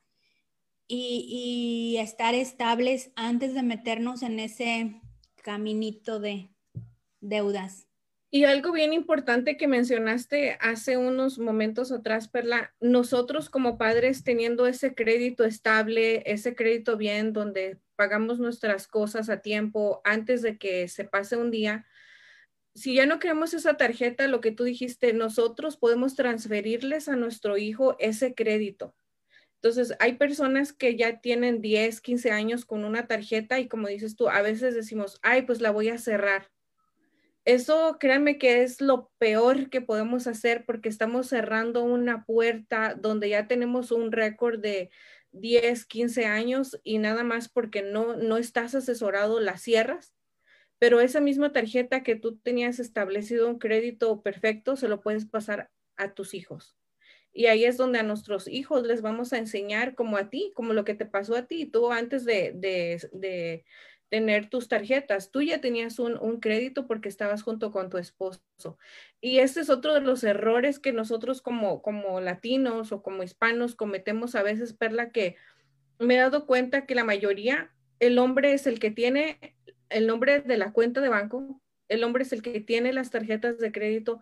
[0.89, 5.01] y, estar estables antes de meternos en ese
[5.43, 6.51] caminito de
[7.21, 7.87] deudas.
[8.31, 14.67] Y algo bien importante que mencionaste hace unos momentos atrás, Perla, nosotros como padres teniendo
[14.67, 20.89] ese crédito estable, ese crédito bien, donde pagamos nuestras cosas a tiempo antes de que
[20.89, 21.87] se pase un día,
[22.75, 27.59] si ya no queremos esa tarjeta, lo que tú dijiste, nosotros podemos transferirles a nuestro
[27.59, 28.95] hijo ese crédito.
[29.57, 34.17] Entonces, hay personas que ya tienen 10, 15 años con una tarjeta y como dices
[34.17, 36.51] tú, a veces decimos, ay, pues la voy a cerrar.
[37.45, 43.29] Eso, créanme que es lo peor que podemos hacer porque estamos cerrando una puerta donde
[43.29, 44.91] ya tenemos un récord de
[45.33, 50.13] 10, 15 años y nada más porque no, no estás asesorado, la cierras
[50.83, 55.71] pero esa misma tarjeta que tú tenías establecido un crédito perfecto, se lo puedes pasar
[55.97, 56.77] a tus hijos.
[57.33, 60.73] Y ahí es donde a nuestros hijos les vamos a enseñar como a ti, como
[60.73, 61.67] lo que te pasó a ti.
[61.67, 63.65] Tú antes de,
[64.09, 68.41] tener tus tarjetas, tú ya tenías un, un, crédito porque estabas junto con tu esposo.
[69.21, 73.77] Y este es otro de los errores que nosotros como, como latinos o como hispanos
[73.77, 75.37] cometemos a veces, Perla, que
[76.01, 79.55] me he dado cuenta que la mayoría, el hombre es el que tiene
[79.93, 83.59] el nombre de la cuenta de banco, el hombre es el que tiene las tarjetas
[83.59, 84.21] de crédito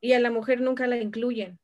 [0.00, 1.58] y a la mujer nunca la incluyen.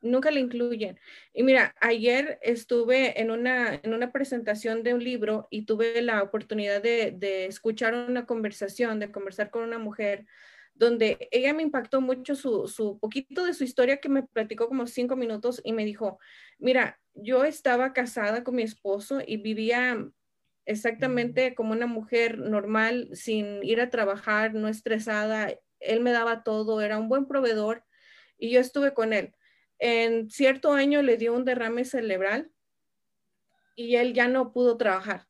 [0.00, 0.98] Nunca la incluyen.
[1.32, 6.22] Y mira, ayer estuve en una, en una presentación de un libro y tuve la
[6.22, 10.26] oportunidad de, de escuchar una conversación, de conversar con una mujer
[10.74, 14.86] donde ella me impactó mucho su, su, poquito de su historia que me platicó como
[14.86, 16.18] cinco minutos y me dijo,
[16.58, 20.04] mira, yo estaba casada con mi esposo y vivía
[20.64, 25.52] exactamente como una mujer normal, sin ir a trabajar, no estresada.
[25.80, 27.84] Él me daba todo, era un buen proveedor
[28.38, 29.34] y yo estuve con él.
[29.78, 32.50] En cierto año le dio un derrame cerebral
[33.74, 35.26] y él ya no pudo trabajar.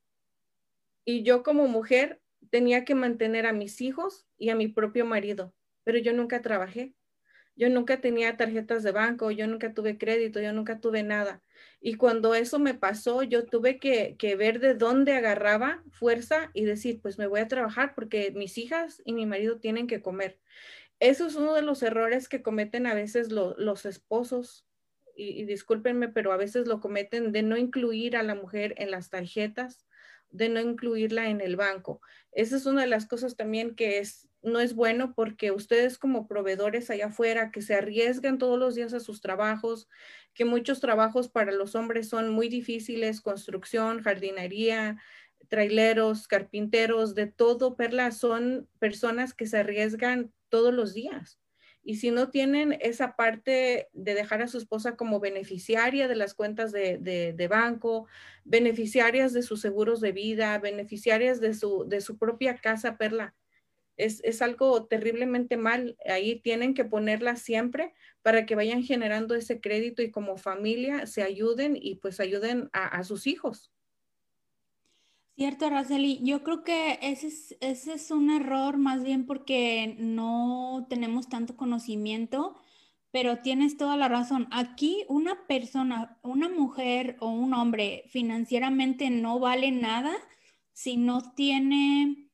[1.05, 2.21] Y yo como mujer
[2.51, 5.55] tenía que mantener a mis hijos y a mi propio marido,
[5.85, 6.95] pero yo nunca trabajé.
[7.55, 11.43] Yo nunca tenía tarjetas de banco, yo nunca tuve crédito, yo nunca tuve nada.
[11.81, 17.01] Y cuando eso me pasó, yo tuve que, ver de dónde agarraba fuerza y decir,
[17.03, 20.39] pues me voy a trabajar porque mis hijas y mi marido tienen que comer.
[21.01, 24.67] eso es uno de los errores que cometen a veces los esposos,
[25.17, 29.11] y, discúlpenme, pero a veces lo cometen de no incluir a la mujer en las
[29.11, 29.87] tarjetas,
[30.31, 32.01] de no incluirla en el banco.
[32.33, 36.27] Esa es una de las cosas también que es, no es bueno porque ustedes como
[36.27, 39.89] proveedores allá afuera que se arriesgan todos los días a sus trabajos,
[40.35, 44.99] que muchos trabajos para los hombres son muy difíciles, construcción, jardinería,
[45.49, 51.39] traileros, carpinteros, de todo, Perla, son personas que se arriesgan todos los días.
[51.85, 56.33] Y si no tienen esa parte de dejar a su esposa como beneficiaria de las
[56.33, 58.07] cuentas de, banco,
[58.45, 63.35] beneficiarias de sus seguros de vida, beneficiarias de su, de su propia casa, Perla,
[64.05, 65.97] es, es, algo terriblemente mal.
[66.09, 67.93] Ahí tienen que ponerla siempre
[68.23, 73.03] para que vayan generando ese crédito y como familia se ayuden y pues ayuden a
[73.05, 73.73] sus hijos.
[75.35, 76.21] Cierto, Araceli.
[76.23, 81.57] Yo creo que ese es, ese es un error más bien porque no tenemos tanto
[81.57, 82.55] conocimiento,
[83.11, 84.47] pero tienes toda la razón.
[84.51, 90.13] Aquí una persona, una mujer o un hombre financieramente no vale nada
[90.73, 92.31] si no tiene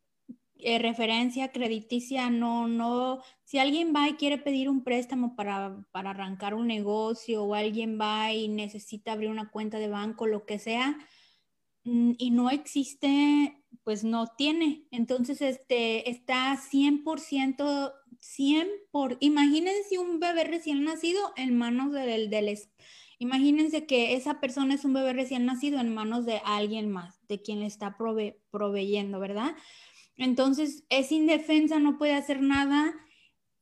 [0.59, 6.11] eh, referencia crediticia, no, no, si alguien va y quiere pedir un préstamo para, para
[6.11, 10.59] arrancar un negocio o alguien va y necesita abrir una cuenta de banco, lo que
[10.59, 10.99] sea,
[11.89, 14.87] Mm, y no existe, pues no tiene.
[14.91, 22.59] Entonces, este, está 100%, 100 por, imagínense un bebé recién nacido en manos del, del,
[23.19, 27.41] imagínense que esa persona es un bebé recién nacido en manos de alguien más, de
[27.41, 27.97] quien le está
[28.51, 29.57] proveyendo, ¿verdad?
[30.19, 32.95] Entonces, es indefensa, no puede hacer nada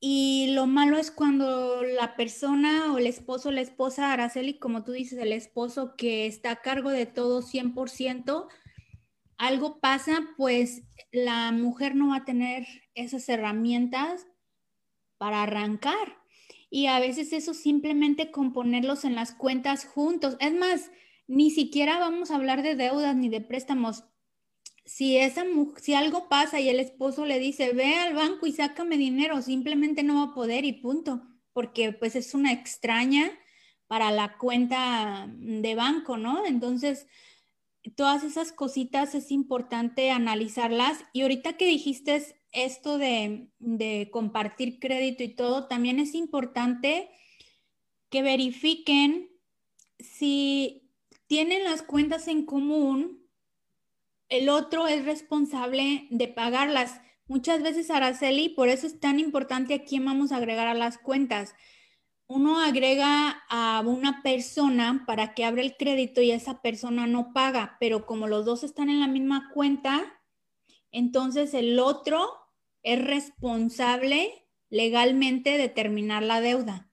[0.01, 4.93] y lo malo es cuando la persona o el esposo la esposa, Araceli, como tú
[4.93, 8.49] dices, el esposo que está a cargo de todo 100%,
[9.39, 10.83] algo pasa, pues
[11.13, 14.27] la mujer no va a tener esas herramientas
[15.19, 16.19] para arrancar.
[16.71, 20.37] Y a veces eso simplemente con ponerlos en las cuentas juntos.
[20.41, 20.91] Es más,
[21.27, 24.05] ni siquiera vamos a hablar de deudas ni de préstamos
[24.87, 25.45] si, esa,
[25.77, 30.05] si algo pasa y el esposo le dice, ve al banco y sácame dinero, simplemente
[30.05, 31.23] no va a poder y punto,
[31.53, 33.31] porque pues es una extraña
[33.89, 36.47] para la cuenta de banco, ¿no?
[36.47, 37.07] Entonces,
[37.97, 41.05] todas esas cositas es importante analizarlas.
[41.13, 47.11] Y ahorita que dijiste esto de, de compartir crédito y todo, también es importante
[48.09, 49.31] que verifiquen
[49.99, 50.91] si
[51.27, 53.26] tienen las cuentas en común
[54.29, 57.01] el otro es responsable de pagarlas.
[57.27, 60.99] Muchas veces, Araceli, por eso es tan importante a quién vamos a agregar a las
[60.99, 61.55] cuentas.
[62.29, 67.77] Uno agrega a una persona para que abra el crédito y esa persona no paga,
[67.79, 70.21] pero como los dos están en la misma cuenta,
[70.91, 72.29] entonces el otro
[72.83, 76.91] es responsable legalmente de terminar la deuda.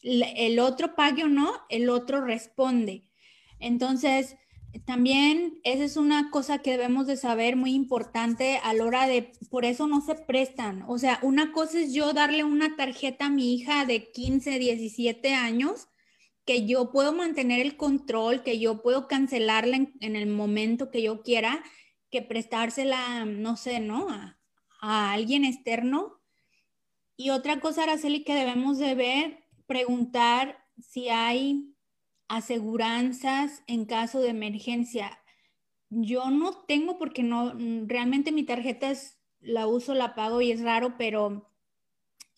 [0.00, 3.10] El otro pague o no, el otro responde.
[3.58, 4.36] Entonces,
[4.84, 9.32] también esa es una cosa que debemos de saber muy importante a la hora de,
[9.50, 10.84] por eso no se prestan.
[10.88, 15.34] O sea, una cosa es yo darle una tarjeta a mi hija de 15, 17
[15.34, 15.88] años,
[16.44, 21.22] que yo puedo mantener el control, que yo puedo cancelarla en, el momento que yo
[21.22, 21.62] quiera,
[22.10, 24.08] que prestársela, no sé, ¿no?
[24.08, 24.38] A,
[24.80, 26.20] a alguien externo.
[27.16, 31.74] Y otra cosa, Araceli, que debemos de ver, preguntar si hay
[32.28, 35.18] aseguranzas en caso de emergencia.
[35.90, 37.54] Yo no tengo porque no,
[37.86, 41.50] realmente mi tarjeta es, la uso, la pago y es raro, pero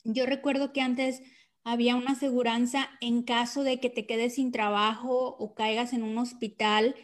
[0.05, 1.23] yo recuerdo que antes
[1.65, 6.17] había una aseguranza en caso de que te quedes sin trabajo o caigas en un
[6.19, 6.95] hospital.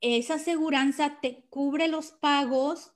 [0.00, 2.92] Esa aseguranza te cubre los pagos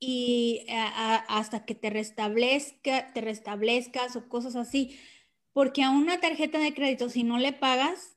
[0.00, 4.98] y hasta que te restablezca, te restablezcas o cosas así.
[5.52, 8.13] Porque a una tarjeta de crédito, si no le pagas,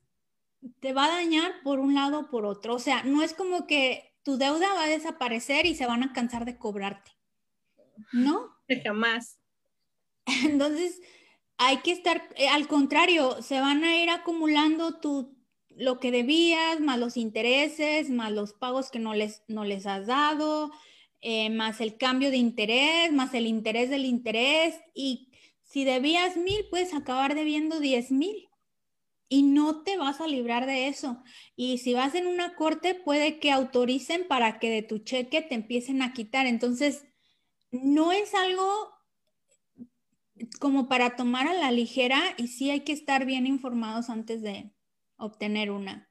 [0.80, 2.74] te va a dañar por un lado o por otro.
[2.74, 6.12] O sea, no es como que tu deuda va a desaparecer y se van a
[6.12, 7.12] cansar de cobrarte.
[8.12, 8.50] ¿No?
[8.84, 9.38] Jamás.
[10.44, 11.00] Entonces,
[11.56, 15.36] hay que estar, eh, al contrario, se van a ir acumulando tu,
[15.70, 20.06] lo que debías, más los intereses, más los pagos que no les, no les has
[20.06, 20.70] dado,
[21.20, 24.76] eh, más el cambio de interés, más el interés del interés.
[24.94, 25.32] Y
[25.62, 28.47] si debías mil, puedes acabar debiendo diez mil
[29.28, 31.22] y no te vas a librar de eso.
[31.54, 35.54] Y si vas en una corte, puede que autoricen para que de tu cheque te
[35.54, 36.46] empiecen a quitar.
[36.46, 37.04] Entonces,
[37.70, 38.90] no es algo
[40.60, 44.70] como para tomar a la ligera y sí hay que estar bien informados antes de
[45.16, 46.08] obtener una.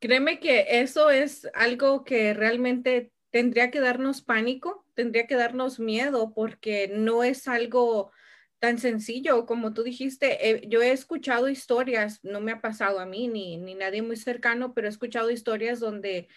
[0.00, 6.32] Créeme que eso es algo que realmente tendría que darnos pánico, tendría que darnos miedo
[6.34, 8.12] porque no es algo
[8.58, 10.50] tan sencillo como tú dijiste.
[10.50, 14.16] Eh, yo he escuchado historias, no me ha pasado a mí ni, ni nadie muy
[14.16, 16.28] cercano, pero he escuchado historias donde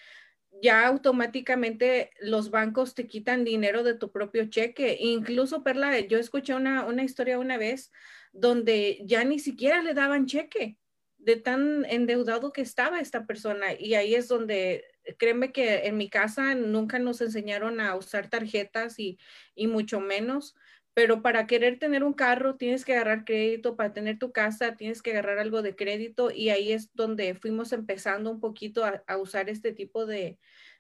[0.62, 4.98] ya automáticamente los bancos te quitan dinero de tu propio cheque.
[5.00, 7.92] Incluso, Perla, yo escuché una, una historia una vez
[8.34, 10.78] donde ya ni siquiera le daban cheque
[11.18, 13.74] de tan endeudado que estaba esta persona.
[13.78, 14.86] Y ahí es donde,
[15.18, 19.20] créeme que en mi casa nunca nos enseñaron a usar tarjetas y,
[19.56, 20.56] y mucho menos
[20.94, 25.02] pero para querer tener un carro tienes que agarrar crédito, para tener tu casa tienes
[25.02, 29.50] que agarrar algo de crédito y ahí es donde fuimos empezando un poquito a, usar
[29.50, 30.38] este tipo de,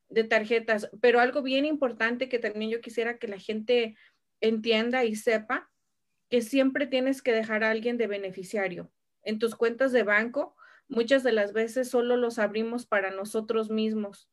[0.09, 0.89] de, tarjetas.
[1.01, 3.95] Pero algo bien importante que también yo quisiera que la gente
[4.41, 5.71] entienda y sepa,
[6.29, 8.91] que siempre tienes que dejar a alguien de beneficiario.
[9.23, 10.55] En tus cuentas de banco,
[10.87, 14.29] muchas de las veces solo los abrimos para nosotros mismos,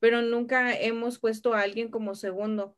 [0.00, 2.76] pero nunca hemos puesto a alguien como segundo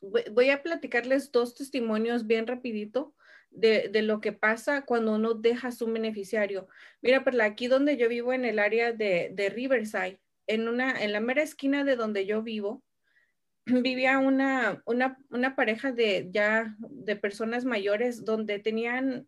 [0.00, 3.14] voy a platicarles dos testimonios bien rapidito
[3.50, 6.68] de, lo que pasa cuando uno deja su beneficiario.
[7.00, 11.20] Mira, por aquí donde yo vivo en el área de, Riverside, en, una, en la
[11.20, 12.82] mera esquina de donde yo vivo,
[13.66, 19.26] vivía una, una, una pareja de ya de personas mayores donde tenían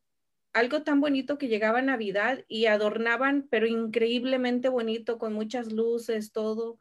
[0.53, 6.79] algo tan bonito que llegaba Navidad y adornaban, pero increíblemente bonito, con muchas luces, todo.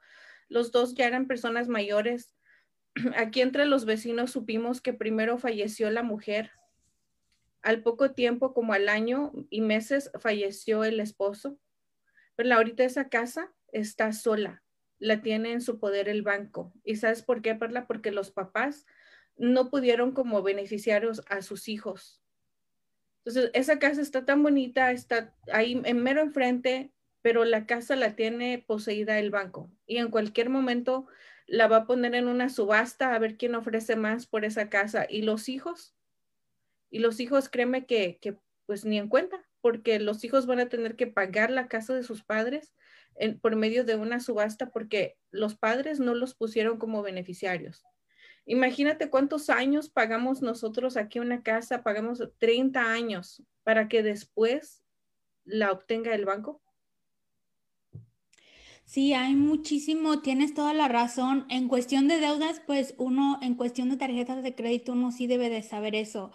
[0.50, 2.37] Los dos ya eran personas mayores
[3.16, 6.52] aquí entre los vecinos supimos que primero falleció la mujer.
[7.62, 11.60] Al poco tiempo, como al año y meses, falleció el esposo.
[12.36, 14.64] Pero ahorita esa casa está sola.
[15.00, 16.74] La tiene en su poder el banco.
[16.84, 17.88] ¿Y sabes por qué, Perla?
[17.88, 18.86] Porque los papás
[19.36, 22.22] no pudieron como beneficiarios a sus hijos.
[23.26, 28.16] Entonces, esa casa está tan bonita, está ahí en mero enfrente, pero la casa la
[28.16, 29.70] tiene poseída el banco.
[29.86, 31.08] Y en cualquier momento
[31.48, 35.08] la va a poner en una subasta a ver quién ofrece más por esa casa.
[35.10, 35.96] ¿Y los hijos?
[36.90, 38.20] Y los hijos, créeme que,
[38.66, 42.04] pues ni en cuenta, porque los hijos van a tener que pagar la casa de
[42.04, 42.74] sus padres
[43.42, 47.84] por medio de una subasta porque los padres no los pusieron como beneficiarios.
[48.46, 54.84] Imagínate cuántos años pagamos nosotros aquí una casa, pagamos 30 años para que después
[55.44, 56.62] la obtenga el banco.
[58.88, 61.46] Sí, hay muchísimo, tienes toda la razón.
[61.50, 65.50] En cuestión de deudas, pues uno, en cuestión de tarjetas de crédito, uno sí debe
[65.50, 66.32] de saber eso,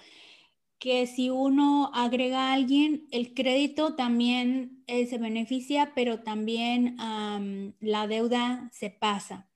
[0.79, 6.97] que si uno agrega a alguien, el crédito también eh, se beneficia, pero también
[7.81, 9.49] la deuda se pasa.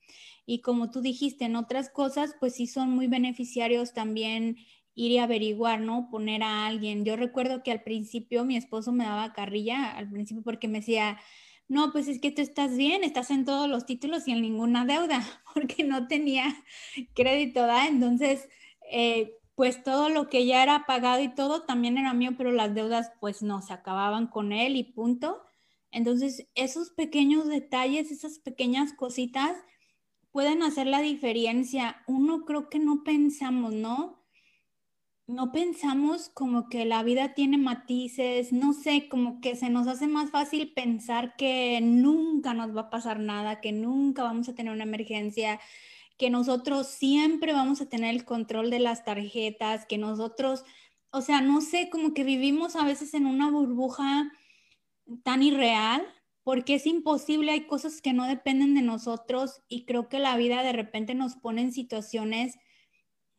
[0.46, 4.56] Y como tú dijiste, en otras cosas, pues sí son muy beneficiarios también
[4.94, 6.08] ir y averiguar, ¿no?
[6.10, 7.04] Poner a alguien.
[7.04, 11.18] Yo recuerdo que al principio mi esposo me daba carrilla, al principio porque me decía,
[11.68, 14.84] no, pues es que tú estás bien, estás en todos los títulos y en ninguna
[14.84, 15.22] deuda,
[15.54, 16.54] porque no tenía
[17.14, 17.86] crédito, ¿da?
[17.86, 18.48] Entonces,
[18.90, 22.74] eh, pues todo lo que ya era pagado y todo también era mío, pero las
[22.74, 25.42] deudas pues no, se acababan con él y punto.
[25.90, 29.56] Entonces, esos pequeños detalles, esas pequeñas cositas
[30.30, 32.02] pueden hacer la diferencia.
[32.06, 34.15] Uno creo que no pensamos, ¿no?
[35.26, 40.06] No pensamos como que la vida tiene matices, no sé, como que se nos hace
[40.06, 44.72] más fácil pensar que nunca nos va a pasar nada, que nunca vamos a tener
[44.72, 45.60] una emergencia,
[46.16, 50.64] que nosotros siempre vamos a tener el control de las tarjetas, que nosotros,
[51.10, 54.30] o sea, no sé, como que vivimos a veces en una burbuja
[55.24, 56.06] tan irreal,
[56.44, 60.62] porque es imposible, hay cosas que no dependen de nosotros y creo que la vida
[60.62, 62.56] de repente nos pone en situaciones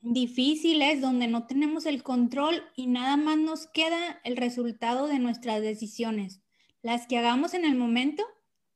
[0.02, 5.62] difíciles donde no tenemos el control y nada más nos queda el resultado de nuestras
[5.62, 6.41] decisiones,
[6.82, 8.24] las que hagamos en el momento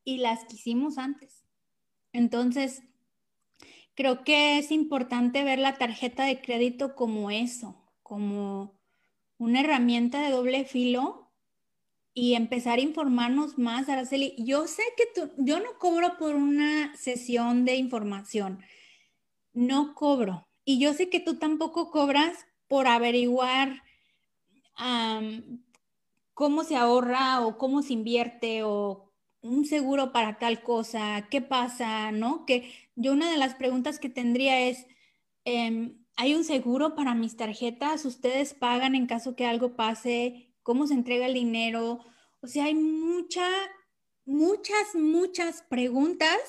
[0.03, 1.45] y las que hicimos antes.
[2.13, 2.83] Entonces,
[3.95, 8.79] creo que es importante ver la tarjeta de crédito como eso, como
[9.37, 11.31] una herramienta de doble filo
[12.13, 14.35] y empezar a informarnos más, Araceli.
[14.37, 18.59] Yo sé que tú, yo no cobro por una sesión de información,
[19.53, 23.83] no cobro, y yo sé que tú tampoco cobras por averiguar
[26.33, 32.11] cómo se ahorra o cómo se invierte o un seguro para tal cosa, qué pasa,
[32.11, 32.45] ¿no?
[32.45, 34.85] Que yo una de las preguntas que tendría es,
[35.45, 38.05] em, ¿hay un seguro para mis tarjetas?
[38.05, 40.53] ¿Ustedes pagan en caso que algo pase?
[40.63, 42.05] ¿Cómo se entrega el dinero?
[42.41, 43.47] O sea, hay mucha,
[44.25, 46.39] muchas, muchas preguntas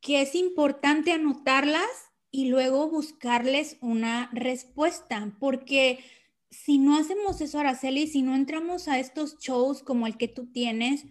[0.00, 6.04] que es importante anotarlas y luego buscarles una respuesta, porque
[6.50, 10.50] si no hacemos eso, Araceli, si no entramos a estos shows como el que tú
[10.50, 11.04] tienes,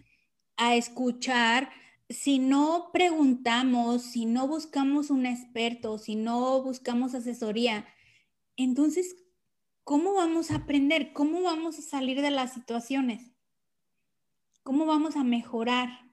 [0.58, 1.70] a escuchar,
[2.10, 7.86] si no preguntamos, si no buscamos un experto, si no buscamos asesoría,
[8.58, 9.16] entonces,
[9.82, 11.14] ¿cómo vamos a aprender?
[11.14, 13.32] ¿Cómo vamos a salir de las situaciones?
[14.62, 16.03] ¿Cómo vamos a mejorar?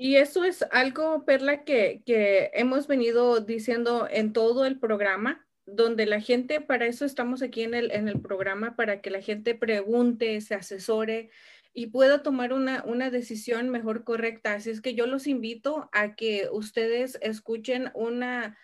[0.00, 6.06] Y eso es algo, Perla, que, que hemos venido diciendo en todo el programa, donde
[6.06, 9.56] la gente, para eso estamos aquí en el, en el programa, para que la gente
[9.56, 11.30] pregunte, se asesore
[11.74, 14.54] y pueda tomar una, una decisión mejor correcta.
[14.54, 18.56] Así es que yo los invito a que ustedes escuchen una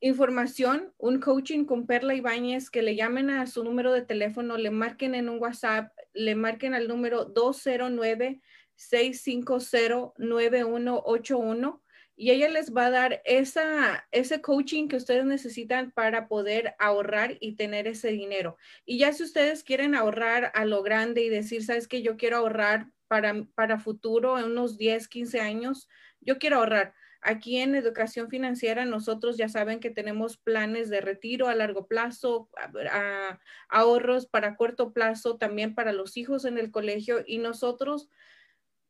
[0.00, 4.70] información, un coaching con Perla Ibáñez, que le llamen a su número de teléfono, le
[4.70, 8.40] marquen en un WhatsApp, le marquen al número 209
[8.80, 11.80] 650-9181
[12.16, 17.38] y ella les va a dar esa, ese coaching que ustedes necesitan para poder ahorrar
[17.40, 18.58] y tener ese dinero.
[18.84, 22.36] Y ya si ustedes quieren ahorrar a lo grande y decir, sabes que yo quiero
[22.36, 25.88] ahorrar para, para futuro, en unos 10, 15 años,
[26.20, 26.92] yo quiero ahorrar.
[27.22, 32.50] Aquí en educación financiera nosotros ya saben que tenemos planes de retiro a largo plazo,
[33.70, 38.08] ahorros para corto plazo, también para los hijos en el colegio y nosotros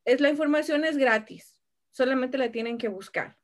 [0.05, 1.59] es la información es gratis,
[1.91, 3.37] solamente la tienen que buscar.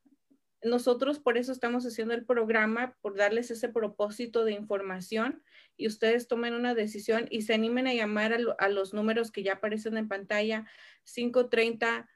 [0.62, 5.42] Nosotros por eso estamos haciendo el programa, por darles ese propósito de información
[5.76, 9.52] y ustedes tomen una decisión y se animen a llamar a, los números que ya
[9.54, 10.66] aparecen en pantalla,
[11.04, 12.08] 530,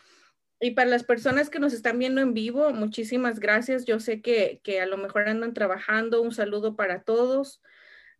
[0.61, 3.85] Y para las personas que nos están viendo en vivo, muchísimas gracias.
[3.85, 6.21] Yo sé que, a lo mejor andan trabajando.
[6.21, 7.63] Un saludo para todos.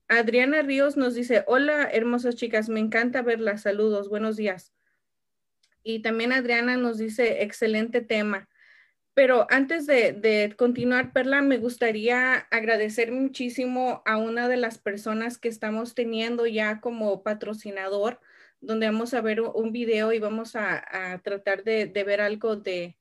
[0.07, 3.63] Adriana Ríos nos dice, hola, hermosas chicas, me encanta verlas.
[3.63, 4.73] Saludos, buenos días.
[5.83, 8.49] Y también Adriana nos dice, excelente tema.
[9.15, 15.39] Pero antes de, de, continuar, Perla, me gustaría agradecer muchísimo a una de las personas
[15.39, 18.21] que estamos teniendo ya como patrocinador
[18.61, 22.97] donde vamos a ver un video y vamos a, tratar de, ver algo de,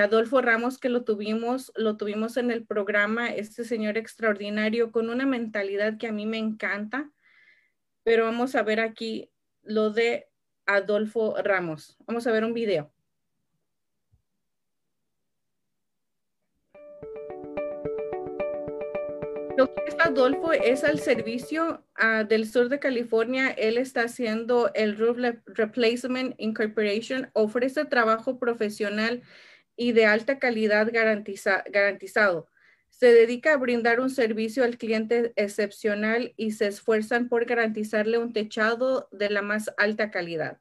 [0.00, 5.26] Adolfo Ramos que lo tuvimos, lo tuvimos en el programa, este señor extraordinario con una
[5.26, 7.10] mentalidad que a mí me encanta,
[8.04, 9.30] pero vamos a ver aquí
[9.62, 10.28] lo de
[10.66, 11.96] Adolfo Ramos.
[12.06, 12.91] Vamos a ver un video.
[19.56, 23.50] Lo es Adolfo es al servicio ah, del sur de California.
[23.50, 27.30] Él está haciendo el Roof Replacement Incorporation.
[27.34, 29.22] Ofrece trabajo profesional
[29.76, 32.48] y de alta calidad garantizado.
[32.88, 38.32] Se dedica a brindar un servicio al cliente excepcional y se esfuerzan por garantizarle un
[38.32, 40.60] techado de la más alta calidad.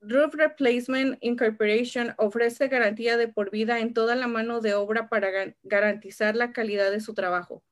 [0.00, 5.28] Roof Replacement Incorporation ofrece garantía de por vida en toda la mano de obra para
[5.62, 7.64] garantizar la calidad de su trabajo.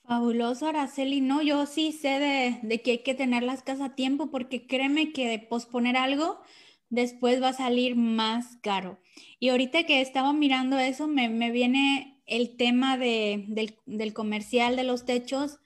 [0.05, 1.21] Fabuloso, Araceli.
[1.21, 4.67] No, yo sí sé de, de, que hay que tener las casas a tiempo porque
[4.67, 6.43] créeme que posponer algo,
[6.91, 8.99] después va a salir más caro.
[9.39, 15.05] Y ahorita que estaba mirando eso, me, me viene el tema del, comercial de los
[15.05, 15.59] techos,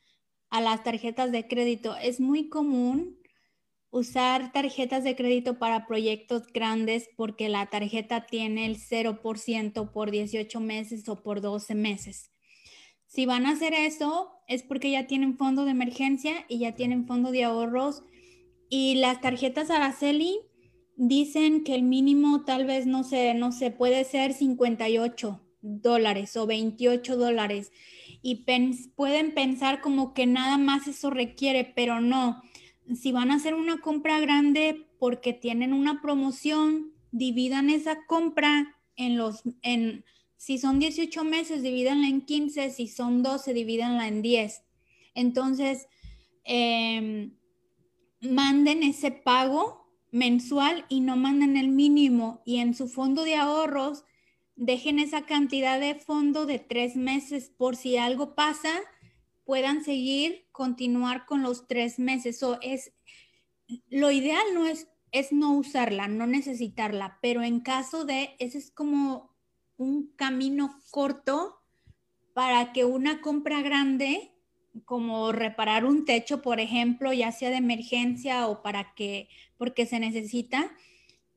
[0.49, 1.97] a las tarjetas de crédito.
[1.97, 3.19] Es muy común
[3.91, 10.61] usar tarjetas de crédito para proyectos grandes porque la tarjeta tiene el 0% por 18
[10.61, 12.31] meses o por 12 meses.
[13.07, 17.07] Si van a hacer eso, es porque ya tienen fondo de emergencia y ya tienen
[17.07, 18.05] fondo de ahorros.
[18.69, 20.39] Y las tarjetas Araceli
[21.09, 26.47] dicen que el mínimo tal vez no sé, no sé, puede ser 58 dólares o
[26.47, 27.73] 28 dólares.
[28.23, 28.45] Y
[28.95, 32.41] pueden pensar como que nada más eso requiere, pero no.
[32.95, 39.17] Si van a hacer una compra grande porque tienen una promoción, dividan esa compra en
[39.17, 40.05] los, en,
[40.37, 44.63] si son 18 meses, divídanla en 15, si son 12, divídanla en 10.
[45.17, 45.89] Entonces,
[46.45, 47.35] em,
[48.21, 49.82] manden ese pago
[50.13, 52.43] mensual y no manden el mínimo.
[52.45, 54.05] Y en su fondo de ahorros,
[54.55, 58.71] dejen esa cantidad de fondo de tres meses por si algo pasa,
[59.45, 62.43] puedan seguir, continuar con los tres meses.
[62.45, 62.93] O es,
[63.89, 68.71] lo ideal no es, es no usarla, no necesitarla, pero en caso de, ese es
[68.71, 69.35] como
[69.77, 71.59] un camino corto
[72.35, 74.32] para que una compra grande,
[74.85, 80.01] como reparar un techo, por ejemplo, ya sea de emergencia o para que, porque se
[80.01, 80.73] necesita,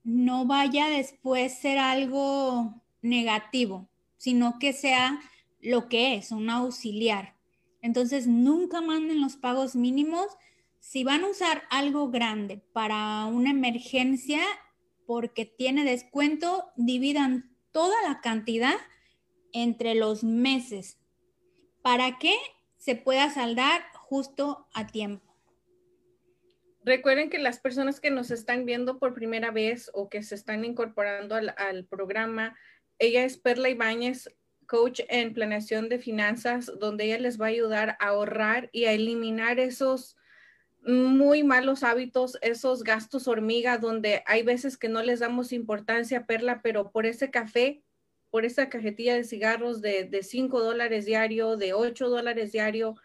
[0.04, 5.20] no vaya después ser algo negativo, sino que sea
[5.62, 7.36] lo que es, un auxiliar.
[7.82, 10.28] Entonces, nunca manden los pagos mínimos.
[10.80, 14.42] Si van a usar algo grande para una emergencia
[15.06, 18.76] porque tiene descuento, dividan toda la cantidad
[19.54, 21.00] entre los meses
[21.82, 22.34] para que
[22.86, 25.36] se pueda saldar justo a tiempo.
[26.84, 30.64] Recuerden que las personas que nos están viendo por primera vez o que se están
[30.64, 32.56] incorporando al, programa,
[33.00, 34.30] ella es Perla Ibáñez,
[34.68, 38.92] coach en planeación de finanzas, donde ella les va a ayudar a ahorrar y a
[38.92, 40.16] eliminar esos
[40.84, 46.62] muy malos hábitos, esos gastos hormiga, donde hay veces que no les damos importancia, Perla,
[46.62, 47.84] pero por ese café,
[48.36, 52.98] por esa cajetilla de cigarros de, de 5 dólares diario, de 8 dólares diario,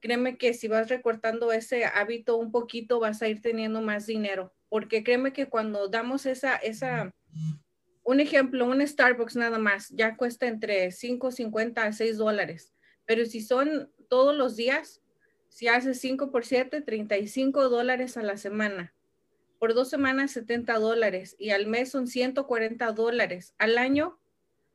[0.00, 4.54] créeme que si vas recortando ese hábito un poquito, vas a ir teniendo más dinero,
[4.70, 7.14] porque créeme que cuando damos esa, esa,
[8.02, 12.72] un ejemplo, un Starbucks nada más, ya cuesta entre 5.50 a 6 dólares,
[13.04, 15.02] pero si son todos los días,
[15.50, 18.94] si haces 5 por 7, 35 dólares a la semana.
[19.58, 21.36] Por dos semanas, 70 dólares.
[21.38, 23.54] Y al mes son 140 dólares.
[23.58, 24.18] Al año,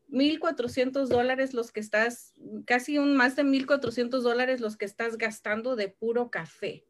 [0.10, 2.34] 1.400 dólares los que estás,
[2.66, 6.86] casi un más de 1.400 dólares los que estás gastando de puro café.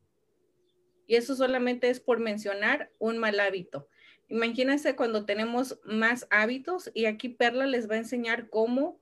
[1.07, 3.88] Y eso solamente es por mencionar un mal hábito.
[4.28, 8.99] Imagínense cuando tenemos más hábitos y aquí Perla les va a enseñar cómo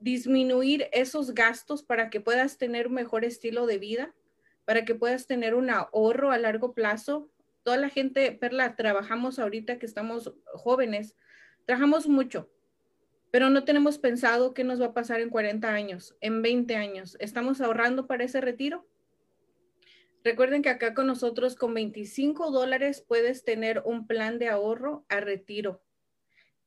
[0.00, 4.14] disminuir esos gastos para que puedas tener un mejor estilo de vida
[4.66, 7.30] para que puedas tener un ahorro a largo plazo.
[7.62, 11.16] Toda la gente, Perla, trabajamos ahorita que estamos jóvenes,
[11.64, 12.50] trabajamos mucho,
[13.36, 17.18] pero no tenemos pensado qué nos va a pasar en 40 años, en 20 años.
[17.20, 18.88] ¿Estamos ahorrando para ese retiro?
[20.24, 25.20] Recuerden que acá con nosotros con 25 dólares puedes tener un plan de ahorro a
[25.20, 25.82] retiro.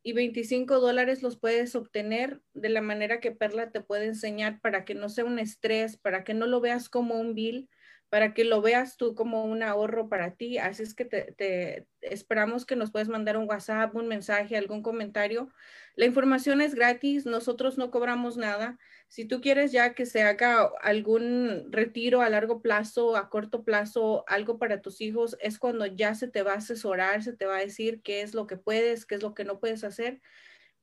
[0.04, 4.86] Y 25 dólares los puedes obtener de la manera que Perla te puede enseñar para
[4.86, 7.68] que no sea un estrés, para que no lo veas como un bill,
[8.10, 10.58] para que lo veas tú como un ahorro para ti.
[10.58, 15.50] Así es que te, esperamos que nos puedas mandar un WhatsApp, un mensaje, algún comentario.
[15.96, 18.80] La información es gratis, nosotros no cobramos nada.
[19.10, 24.24] Si tú quieres ya que se haga algún retiro a largo plazo, a corto plazo,
[24.28, 27.58] algo para tus hijos, es cuando ya se te va a asesorar, se te va
[27.58, 30.22] a decir qué es lo que puedes, qué es lo que no puedes hacer.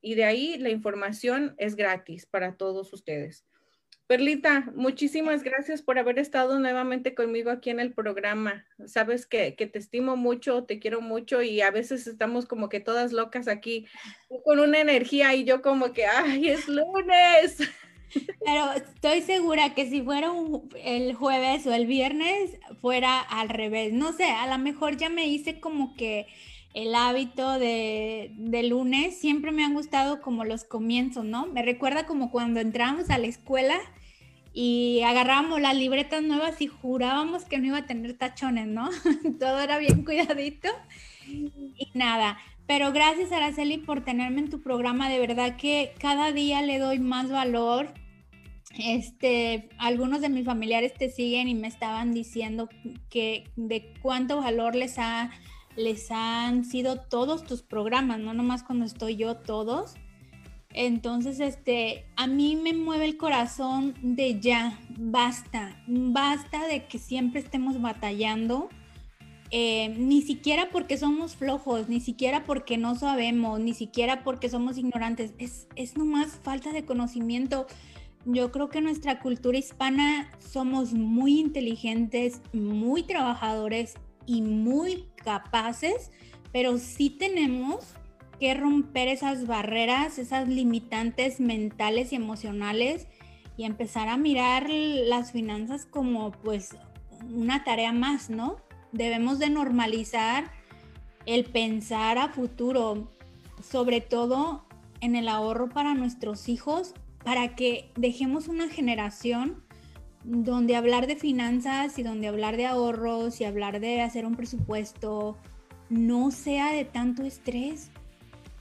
[0.01, 3.45] Y de ahí la información es gratis para todos ustedes.
[4.07, 8.65] Perlita, muchísimas gracias por haber estado nuevamente conmigo aquí en el programa.
[8.85, 13.11] Sabes que, te estimo mucho, te quiero mucho y a veces estamos como que todas
[13.11, 13.85] locas aquí
[14.45, 17.57] con una energía y yo como que, ay, es lunes.
[18.45, 20.31] Pero estoy segura que si fuera
[20.85, 23.91] el jueves o el viernes, fuera al revés.
[23.91, 26.27] No sé, a lo mejor ya me hice como que
[26.73, 29.19] el hábito de, de, lunes.
[29.19, 31.47] Siempre me han gustado como los comienzos, ¿no?
[31.47, 33.77] Me recuerda como cuando entramos a la escuela
[34.53, 38.89] y agarrábamos las libretas nuevas y jurábamos que no iba a tener tachones, ¿no?
[39.39, 40.69] Todo era bien cuidadito
[41.27, 42.39] y nada.
[42.65, 46.99] Pero gracias Araceli por tenerme en tu programa, de verdad que cada día le doy
[46.99, 47.93] más valor.
[48.77, 52.67] Este, algunos de mis familiares te siguen y me estaban diciendo
[53.09, 55.31] que de cuánto valor les ha
[55.77, 59.93] les han sido todos tus programas, no nomás cuando estoy yo, todos.
[60.73, 67.39] Entonces, este, a mí me mueve el corazón de ya, basta, basta de que siempre
[67.39, 68.69] estemos batallando,
[69.49, 74.77] eh, ni siquiera porque somos flojos, ni siquiera porque no sabemos, ni siquiera porque somos
[74.77, 77.67] ignorantes, es, es nomás falta de conocimiento.
[78.25, 83.95] Yo creo que nuestra cultura hispana somos muy inteligentes, muy trabajadores
[84.27, 86.11] y muy capaces,
[86.51, 87.95] pero sí tenemos
[88.39, 93.07] que romper esas barreras, esas limitantes mentales y emocionales
[93.57, 96.75] y empezar a mirar las finanzas como pues
[97.33, 98.57] una tarea más, ¿no?
[98.91, 100.51] Debemos de normalizar
[101.25, 103.11] el pensar a futuro,
[103.61, 104.65] sobre todo
[105.01, 109.63] en el ahorro para nuestros hijos, para que dejemos una generación
[110.29, 115.37] donde hablar de finanzas y donde hablar de ahorros y hablar de hacer un presupuesto
[115.89, 117.91] no sea de tanto estrés,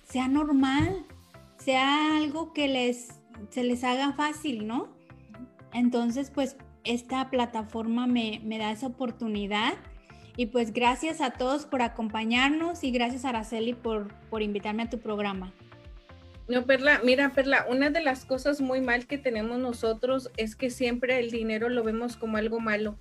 [0.04, 1.04] sea normal,
[1.58, 4.88] sea algo que les, se les haga fácil, ¿no?
[5.72, 9.74] Entonces, pues esta plataforma me, me da esa oportunidad.
[10.36, 14.90] Y pues gracias a todos por acompañarnos y gracias a Araceli por, por invitarme a
[14.90, 15.52] tu programa.
[16.48, 20.70] No, Perla, mira, Perla, una de las cosas muy mal que tenemos nosotros es que
[20.70, 22.96] siempre el dinero lo vemos como algo malo.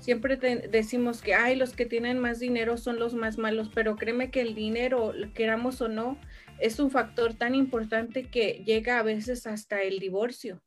[0.00, 4.32] Siempre decimos que, ay, los que tienen más dinero son los más malos, pero créeme
[4.32, 6.18] que el dinero, queramos o no,
[6.58, 10.60] es un factor tan importante que llega a veces hasta el divorcio,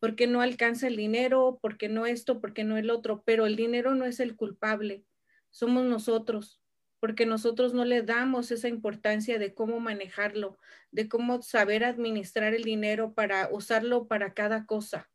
[0.00, 3.94] porque no alcanza el dinero, porque no esto, porque no el otro, pero el dinero
[3.94, 5.04] no es el culpable,
[5.50, 6.59] somos nosotros,
[7.00, 10.58] porque nosotros no le damos esa importancia de cómo manejarlo,
[10.90, 15.10] de cómo saber administrar el dinero para usarlo para cada cosa.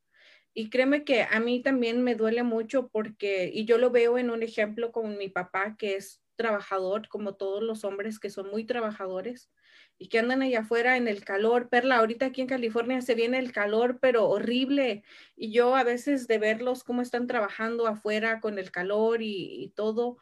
[0.53, 4.29] Y créeme que a mí también me duele mucho porque, y yo lo veo en
[4.31, 8.65] un ejemplo con mi papá, que es trabajador, como todos los hombres que son muy
[8.65, 9.51] trabajadores
[9.97, 11.69] y que andan allá afuera en el calor.
[11.69, 15.03] Perla, ahorita aquí en California se viene el calor, pero horrible.
[15.35, 19.69] Y yo a veces de verlos cómo están trabajando afuera con el calor y, y
[19.69, 20.17] todo,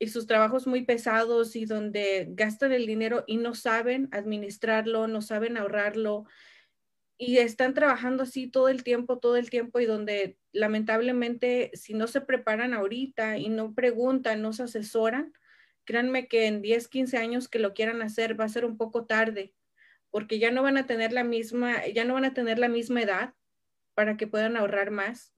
[0.00, 5.20] y sus trabajos muy pesados y donde gastan el dinero y no saben administrarlo, no
[5.20, 6.24] saben ahorrarlo
[7.18, 12.06] y están trabajando así todo el tiempo, todo el tiempo y donde lamentablemente si no
[12.06, 15.34] se preparan ahorita y no preguntan, no se asesoran,
[15.84, 19.04] créanme que en 10, 15 años que lo quieran hacer va a ser un poco
[19.04, 19.54] tarde,
[20.10, 23.02] porque ya no van a tener la misma, ya no van a tener la misma
[23.02, 23.34] edad
[23.94, 25.34] para que puedan ahorrar más.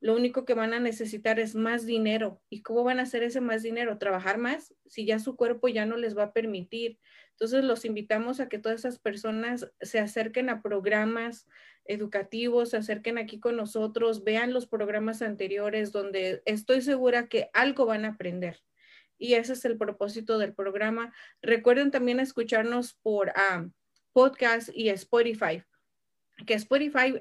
[0.00, 2.40] Lo único que van a necesitar es más dinero.
[2.48, 3.98] ¿Y cómo van a hacer ese más dinero?
[3.98, 4.74] ¿Trabajar más?
[4.86, 6.98] Si ya su cuerpo ya no les va a permitir.
[7.32, 11.48] Entonces, los invitamos a que todas esas personas se acerquen a programas
[11.84, 17.86] educativos, se acerquen aquí con nosotros, vean los programas anteriores donde estoy segura que algo
[17.86, 18.60] van a aprender.
[19.18, 21.12] Y ese es el propósito del programa.
[21.42, 23.66] Recuerden también escucharnos por ah,
[24.12, 25.64] podcast y Spotify
[26.46, 27.20] que Spotify,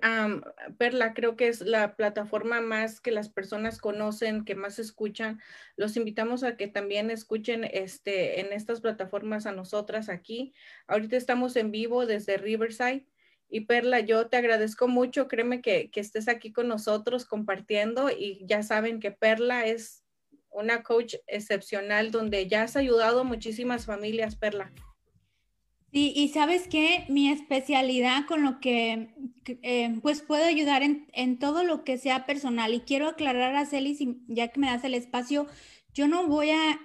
[0.78, 5.42] Perla, creo que es la plataforma más que las personas conocen, que más escuchan.
[5.76, 10.54] Los invitamos a que también escuchen este, en estas plataformas a nosotras aquí.
[10.88, 13.08] Ahorita estamos en vivo desde Riverside.
[13.50, 18.46] Y Perla, yo te agradezco mucho, créeme que, que estés aquí con nosotros compartiendo y
[18.46, 20.04] ya saben que Perla es
[20.52, 24.74] una coach excepcional donde ya has ayudado a muchísimas familias, Perla.
[25.92, 29.14] Sí, y sabes que mi especialidad con lo que
[29.64, 34.00] eh, pues puedo ayudar en, todo lo que sea personal y quiero aclarar a Celis,
[34.28, 35.48] ya que me das el espacio,
[35.94, 36.80] yo no voy a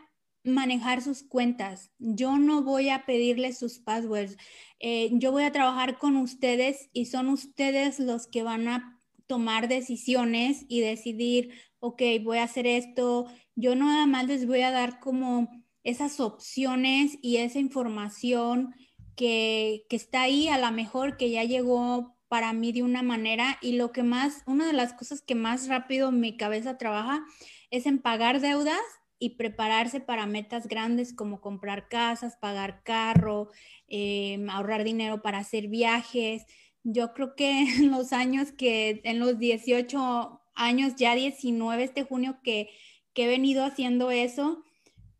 [0.44, 4.36] manejar sus cuentas, yo no voy a pedirles sus passwords,
[4.78, 9.68] eh, yo voy a trabajar con ustedes y son ustedes los que van a tomar
[9.68, 13.26] decisiones y decidir, ok, voy a hacer esto,
[13.57, 15.50] yo nada más les voy a dar como
[15.84, 18.74] esas opciones y esa información
[19.16, 23.72] que, está ahí, a lo mejor que ya llegó para mí de una manera y
[23.72, 27.24] lo que más, una de las cosas que más rápido mi cabeza trabaja
[27.70, 28.80] es en pagar deudas
[29.18, 33.50] y prepararse para metas grandes como comprar casas, pagar carro,
[33.86, 36.44] em, ahorrar dinero para hacer viajes.
[36.82, 42.38] Yo creo que en los años que, en los 18 años, ya 19 este junio
[42.42, 42.70] que,
[43.14, 44.64] que he venido haciendo eso,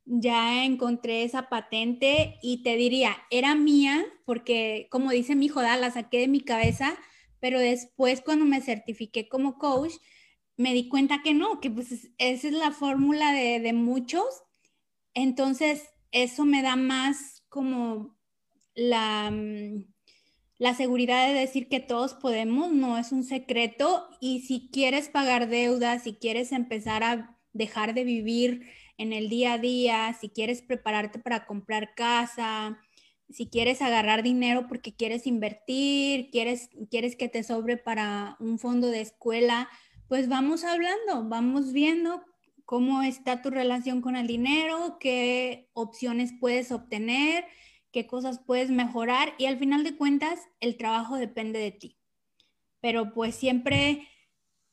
[0.05, 5.91] ya encontré esa patente y te diría, era mía porque como dice mi hijo, la
[5.91, 6.97] saqué de mi cabeza,
[7.41, 9.95] pero después cuando me certifiqué como coach,
[10.57, 14.25] me di cuenta que no, que pues esa es la fórmula de, de muchos.
[15.15, 18.17] Entonces, eso me da más como
[18.75, 19.85] la, mm,
[20.59, 24.09] la seguridad de decir que todos podemos, no es un secreto.
[24.21, 28.69] Y si quieres pagar deudas, si quieres empezar a dejar de vivir
[28.99, 32.79] en el día a día, si quieres prepararte para comprar casa,
[33.31, 38.89] si quieres agarrar dinero porque quieres invertir, quieres, quieres que te sobre para un fondo
[38.89, 39.69] de escuela,
[40.09, 42.23] pues vamos hablando, vamos viendo
[42.65, 47.45] cómo está tu relación con el dinero, qué opciones puedes obtener,
[47.93, 51.99] qué cosas puedes mejorar y al final de cuentas el trabajo depende de ti.
[52.81, 54.09] Pero pues siempre,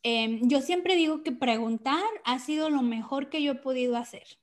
[0.04, 4.40] em, yo siempre digo que preguntar ha sido lo mejor que yo he podido hacer.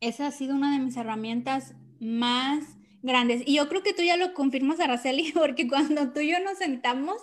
[0.00, 2.64] Esa ha sido una de mis herramientas más
[3.02, 3.42] grandes.
[3.46, 6.58] Y yo creo que tú ya lo confirmas, Araceli, porque cuando tú y yo nos
[6.58, 7.22] sentamos,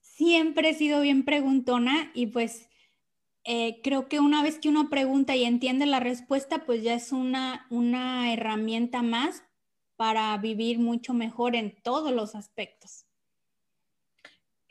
[0.00, 2.68] siempre he sido bien preguntona y pues
[3.44, 7.12] eh, creo que una vez que uno pregunta y entiende la respuesta, pues ya es
[7.12, 9.42] una, una herramienta más
[9.96, 13.03] para vivir mucho mejor en todos los aspectos.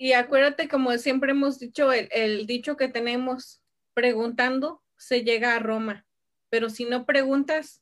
[0.03, 6.05] Y acuérdate, como siempre hemos dicho, el, dicho que tenemos, preguntando se llega a Roma,
[6.49, 7.81] pero si no preguntas,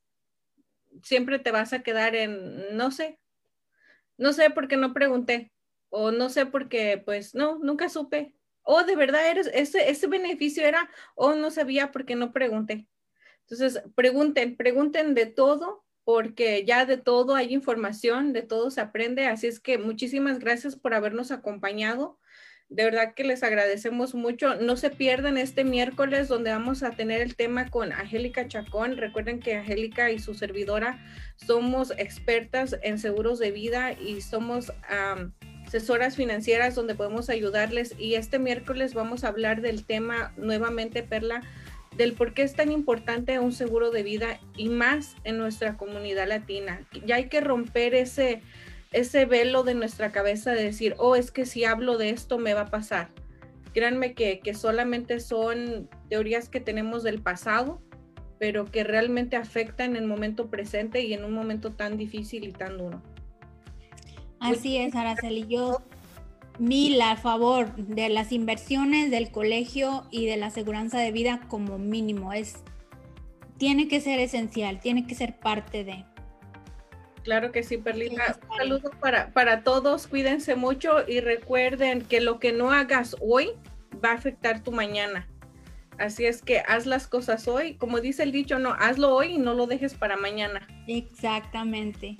[1.01, 3.19] siempre te vas a quedar en, no sé,
[4.17, 5.51] no sé por qué no pregunté,
[5.89, 10.05] o no sé por qué, pues no, nunca supe, o de verdad eres, ese, ese
[10.05, 12.88] beneficio era, o no sabía porque no pregunté.
[13.49, 19.27] Entonces, pregunten, pregunten de todo, porque ya de todo hay información, de todo se aprende.
[19.27, 22.17] Así es que muchísimas gracias por habernos acompañado.
[22.69, 24.55] De verdad que les agradecemos mucho.
[24.55, 28.95] No se pierdan este miércoles donde vamos a tener el tema con Angélica Chacón.
[28.95, 30.97] Recuerden que Angélica y su servidora
[31.35, 34.71] somos expertas en seguros de vida y somos
[35.67, 37.93] asesoras financieras donde podemos ayudarles.
[37.99, 41.41] Y este miércoles vamos a hablar del tema nuevamente, Perla,
[42.01, 46.27] del por qué es tan importante un seguro de vida y más en nuestra comunidad
[46.27, 46.87] latina.
[47.05, 48.41] Ya hay que romper ese
[48.91, 52.53] ese velo de nuestra cabeza de decir, oh, es que si hablo de esto me
[52.53, 53.09] va a pasar.
[53.73, 57.82] Créanme que, que solamente son teorías que tenemos del pasado,
[58.37, 62.51] pero que realmente afectan en el momento presente y en un momento tan difícil y
[62.51, 63.01] tan duro.
[64.41, 65.45] Así es, Araceli.
[65.47, 65.83] Yo
[66.62, 71.79] mil a favor de las inversiones del colegio y de la aseguranza de vida como
[71.79, 72.33] mínimo.
[72.33, 72.58] Es,
[73.58, 76.05] tiene que ser esencial, tiene que ser parte de.
[77.24, 78.38] Claro que sí, Perlita.
[78.47, 83.50] Un saludo para, para todos, cuídense mucho y recuerden que lo que no hagas hoy
[84.04, 85.28] va a afectar tu mañana.
[85.97, 89.38] Así es que haz las cosas hoy, como dice el dicho, no, hazlo hoy y
[89.39, 90.67] no lo dejes para mañana.
[90.88, 92.17] Exactamente.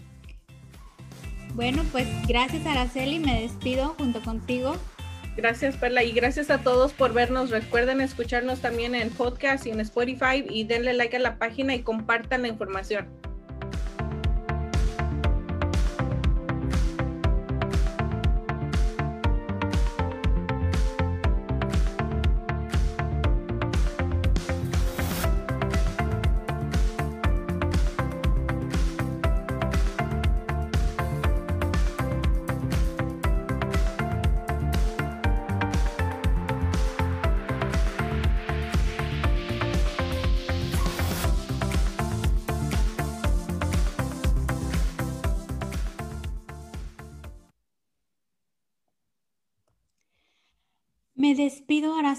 [1.56, 4.76] Bueno, pues gracias Araceli, me despido junto contigo.
[5.36, 7.50] Gracias Perla y gracias a todos por vernos.
[7.50, 11.84] Recuerden escucharnos también en podcast y en Spotify y denle like a la página y
[11.84, 13.08] compartan la información.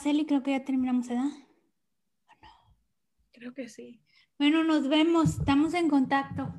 [0.02, 1.30] Araceli, creo que ya terminamos, ¿verdad?
[3.30, 4.02] Creo que sí.
[4.36, 6.52] Bueno, nos vemos, estamos en contacto.